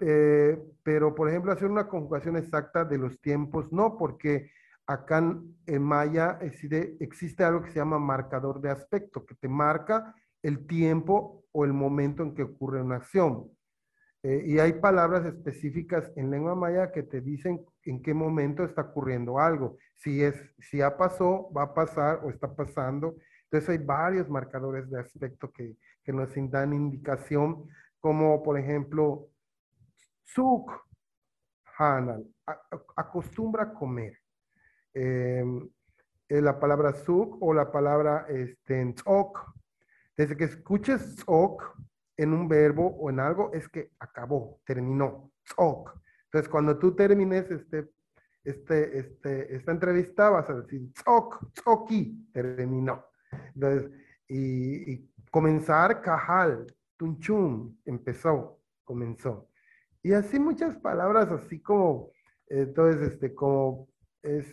[0.00, 4.50] eh, pero por ejemplo, hacer una conjugación exacta de los tiempos, no, porque
[4.86, 5.24] acá
[5.64, 10.66] en, Maya existe, existe, algo que se llama marcador de aspecto, que te marca el
[10.66, 13.50] tiempo o el momento en que ocurre una acción.
[14.22, 18.82] Eh, y hay palabras específicas en lengua maya que te dicen en qué momento está
[18.82, 19.76] ocurriendo algo.
[19.94, 23.16] Si, es, si ya pasó, va a pasar o está pasando.
[23.44, 25.76] Entonces hay varios marcadores de aspecto que,
[26.12, 27.66] nos dan indicación,
[27.98, 29.28] como por ejemplo,
[30.22, 30.70] suk,
[31.76, 32.24] hanal,
[32.96, 34.18] acostumbra a comer.
[34.94, 35.68] Em,
[36.28, 39.52] eh, la palabra suk o la palabra este, tzok.
[40.16, 41.76] Desde que escuches tzok
[42.16, 45.30] en un verbo o en algo, es que acabó, terminó.
[45.44, 46.05] Tzok.
[46.36, 47.88] Entonces, cuando tú termines este,
[48.44, 53.06] este, este, esta entrevista, vas a decir tzok, tzoki, terminó.
[53.54, 53.90] Entonces,
[54.28, 56.66] y, comenzar, cajal,
[56.98, 59.48] tunchum, empezó, comenzó.
[60.02, 62.12] Y así muchas palabras, así como,
[62.48, 63.88] entonces, este, como
[64.22, 64.46] es,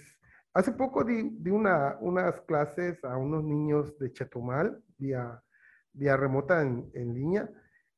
[0.53, 5.43] hace poco di, di una, unas clases a unos niños de Chetumal, vía,
[5.91, 7.49] vía remota en, en línea,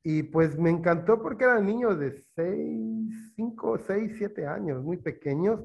[0.05, 5.59] y pues me encantó porque eran niños de 6, 5, 6, 7 años, muy pequeños,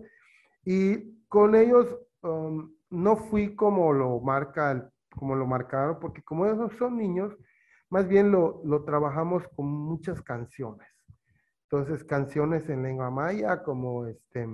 [0.64, 1.86] y con ellos
[2.22, 7.36] um, no fui como lo marca como lo marcaron, porque como esos son niños,
[7.90, 10.88] más bien lo, lo trabajamos con muchas canciones.
[11.64, 14.48] Entonces, canciones en lengua maya como este,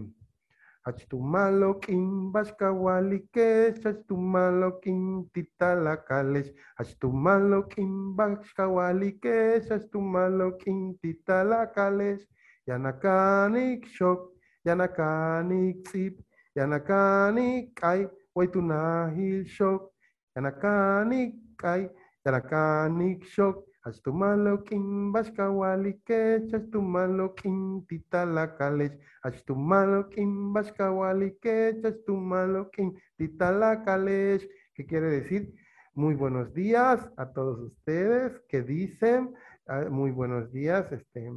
[0.89, 11.67] Achtumalo kim bashkawali kesh, achtumalo kim titala kalesh, achtumalo kim bashkawali kesh, achtumalo kim titala
[11.75, 12.23] kalesh,
[12.69, 14.21] yanakanik shok,
[14.67, 16.15] yanakanik sip,
[16.57, 18.07] yanakanik ay,
[18.37, 19.91] waitunahil shok,
[20.37, 21.89] Yanakani kai,
[22.27, 23.57] yanakani shok,
[23.87, 33.85] Ashtumalo kin bashkawali kech, Ashtumalo kin titala kalech, Ashtumalo kin bashkawali kech, Ashtumalo kin titala
[33.85, 34.43] kalech.
[34.75, 35.55] ¿Qué quiere decir?
[35.95, 39.33] Muy buenos días a todos ustedes que dicen,
[39.69, 41.31] ah, muy buenos días este,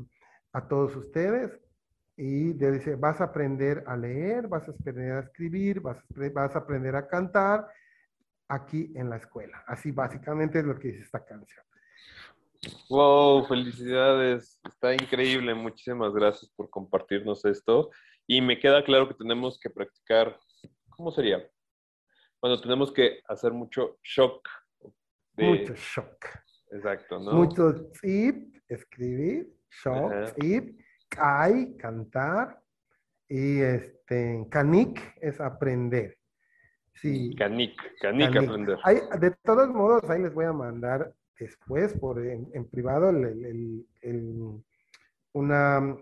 [0.51, 1.51] a todos ustedes.
[2.17, 6.59] Y dice, vas a aprender a leer, vas a aprender a escribir, vas, vas a
[6.59, 7.67] aprender a cantar,
[8.47, 9.63] aquí en la escuela.
[9.67, 11.68] Así básicamente es lo que dice esta canción.
[12.89, 14.59] Wow, felicidades.
[14.67, 15.53] Está increíble.
[15.53, 17.89] Muchísimas gracias por compartirnos esto.
[18.27, 20.37] Y me queda claro que tenemos que practicar,
[20.89, 21.47] ¿cómo sería?
[22.39, 24.47] Cuando tenemos que hacer mucho shock.
[25.35, 26.25] Mucho shock.
[26.71, 27.31] Exacto, ¿no?
[27.33, 29.51] Mucho zip, escribir,
[29.83, 30.79] shock, zip,
[31.09, 32.61] kai, cantar.
[33.27, 36.17] Y este, canik es aprender.
[36.95, 37.33] Sí.
[37.35, 38.77] Canic, canic, aprender.
[39.19, 43.11] de todos modos, ahí les voy a mandar después por en, privado
[45.33, 45.97] una,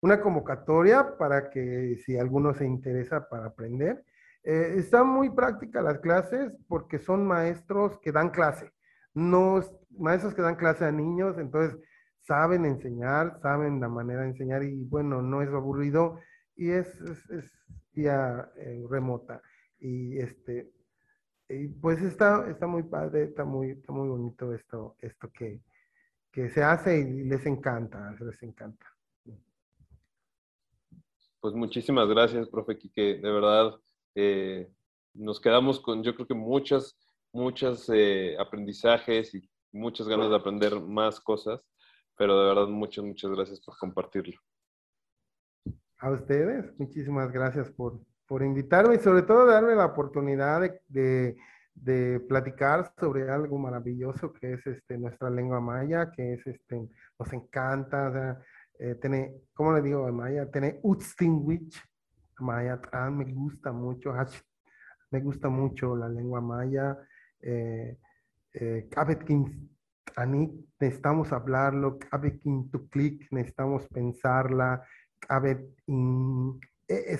[0.00, 4.04] una convocatoria para que si alguno se interesa para aprender.
[4.44, 8.72] Eh, están muy prácticas las clases porque son maestros que dan clase,
[9.14, 11.78] no maestros que dan clase a niños, entonces
[12.22, 16.18] saben enseñar, saben la manera de enseñar y bueno, no es aburrido
[16.56, 16.88] y es,
[17.30, 17.52] es,
[17.94, 19.40] eh, remota.
[19.78, 20.70] Y este,
[21.80, 25.60] pues está, está muy padre, está muy, está muy bonito esto, esto que,
[26.30, 28.86] que se hace y les encanta, les encanta.
[31.40, 33.18] Pues muchísimas gracias, profe Quique.
[33.18, 33.74] De verdad,
[34.14, 34.70] eh,
[35.14, 36.96] nos quedamos con, yo creo que muchas,
[37.32, 41.66] muchas eh, aprendizajes y muchas ganas de aprender más cosas,
[42.16, 44.40] pero de verdad, muchas, muchas gracias por compartirlo.
[45.98, 48.00] A ustedes, muchísimas gracias por,
[48.32, 51.36] por invitarme y sobre todo darme la oportunidad de,
[51.74, 57.30] de, platicar sobre algo maravilloso que es este, nuestra lengua maya, que es este, nos
[57.34, 58.42] encanta,
[58.78, 60.50] eh, tiene, ¿cómo le digo a maya?
[60.50, 61.78] Tiene Utstinwich,
[62.38, 62.80] maya,
[63.10, 64.14] me gusta mucho,
[65.10, 66.96] me gusta mucho la lengua maya,
[67.42, 67.98] eh,
[68.54, 68.88] eh,
[70.80, 74.82] necesitamos hablarlo, Kabetkin Tuklik, necesitamos pensarla,
[75.18, 76.58] Kabet in,
[76.88, 77.18] e, e,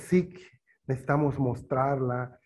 [0.87, 2.39] necesitamos mostrarla.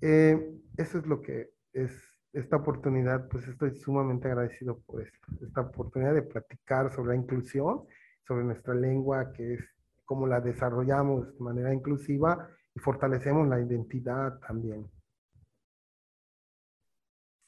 [0.00, 1.92] Eh, eso es lo que es
[2.32, 7.82] esta oportunidad, pues estoy sumamente agradecido por esto, esta oportunidad de platicar sobre la inclusión,
[8.26, 9.60] sobre nuestra lengua, que es
[10.04, 14.90] cómo la desarrollamos de manera inclusiva y fortalecemos la identidad también.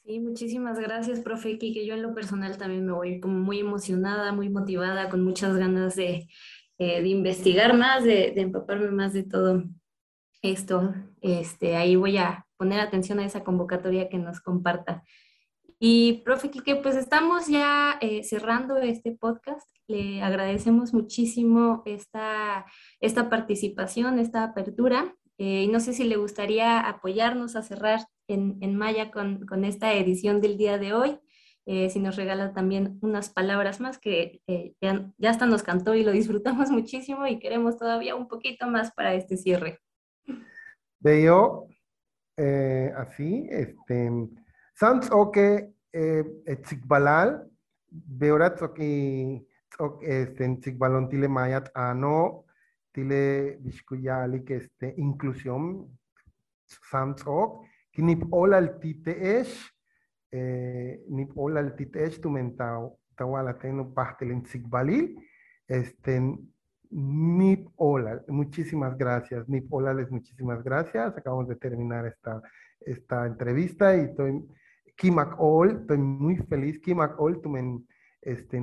[0.05, 4.32] Sí, muchísimas gracias, profe que Yo en lo personal también me voy como muy emocionada,
[4.32, 6.28] muy motivada, con muchas ganas de,
[6.76, 9.64] eh, de investigar más, de, de, empaparme más de todo
[10.45, 10.95] esto.
[11.20, 15.03] Este, ahí voy a poner atención a esa convocatoria que nos comparta.
[15.78, 19.68] Y, profe Quique, pues estamos ya eh, cerrando este podcast.
[19.86, 22.64] Le agradecemos muchísimo esta,
[23.01, 25.14] esta participación, esta apertura.
[25.36, 29.64] Eh, y no sé si le gustaría apoyarnos a cerrar en, en Maya con, con,
[29.64, 31.18] esta edición del día de hoy.
[31.66, 34.42] Eh, si nos regala también unas palabras más que
[34.80, 38.92] ya, ya hasta nos cantó y lo disfrutamos muchísimo y queremos todavía un poquito más
[38.92, 39.84] para este cierre.
[41.05, 41.68] Veo
[42.96, 44.11] así, este,
[44.74, 47.44] Sans oke etzikbalal,
[47.88, 49.38] beorat oki
[50.02, 52.46] este etzikbalon tile mayat ano,
[52.90, 55.86] tile bishkuyali que este inclusión,
[56.90, 59.55] sans ok, que nip ola tite esh,
[60.32, 65.14] nip ola tite esh tu mentao, tawala teno pastel en tzikbalil,
[65.68, 66.18] este
[66.97, 69.49] Nip Ola, muchísimas gracias.
[69.49, 71.16] Nip Ola, les muchísimas gracias.
[71.16, 72.40] Acabamos de terminar esta,
[72.80, 74.45] esta entrevista y estoy
[74.97, 76.78] Kimak Ol, estoy muy feliz.
[76.78, 77.84] Kimak Ol, tumen
[78.22, 78.57] este,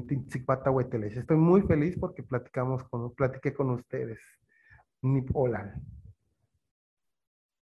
[1.18, 4.20] Estoy muy feliz porque platicamos con, platiqué con ustedes.
[5.02, 5.76] Nip Ola.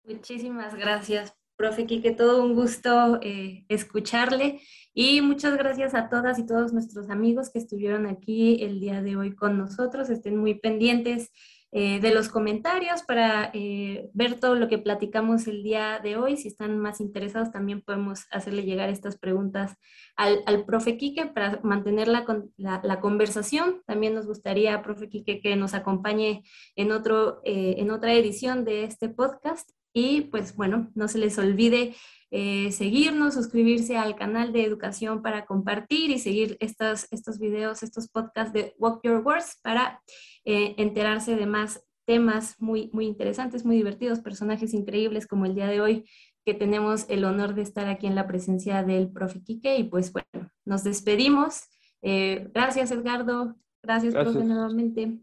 [0.04, 2.12] Muchísimas gracias, profe Quique.
[2.12, 4.60] Todo un gusto eh, escucharle
[4.94, 9.16] y muchas gracias a todas y todos nuestros amigos que estuvieron aquí el día de
[9.16, 10.08] hoy con nosotros.
[10.08, 11.30] Estén muy pendientes
[11.72, 16.36] eh, de los comentarios para eh, ver todo lo que platicamos el día de hoy.
[16.36, 19.74] Si están más interesados, también podemos hacerle llegar estas preguntas
[20.16, 22.24] al, profe Quique para mantener la,
[22.56, 23.82] la, conversación.
[23.84, 26.44] También nos gustaría, profe Quique, que nos acompañe
[26.76, 29.68] en, otro, en otra edición de este podcast.
[29.92, 31.94] Y pues bueno, no se les olvide
[32.30, 38.52] seguirnos, suscribirse al canal de educación para compartir y seguir estos, estos videos, estos podcasts
[38.52, 40.02] de Walk Your Words para
[40.44, 45.66] eh, enterarse de más temas muy, muy interesantes, muy divertidos, personajes increíbles como el día
[45.66, 46.08] de hoy,
[46.42, 49.76] que tenemos el honor de estar aquí en la presencia del profe Quique.
[49.76, 51.64] Y pues bueno, nos despedimos.
[52.00, 53.56] Eh, gracias, Edgardo.
[53.82, 55.18] Gracias, profe, nuevamente.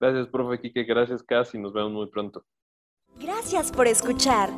[0.00, 0.84] Gracias, profe Quique.
[0.84, 1.58] Gracias, Casi.
[1.58, 2.46] Nos vemos muy pronto.
[3.20, 4.50] Gracias por escuchar.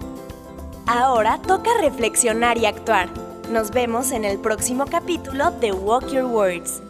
[0.86, 3.08] Ahora toca reflexionar y actuar.
[3.52, 6.82] Nos vemos en el próximo capítulo de Walk Your Words.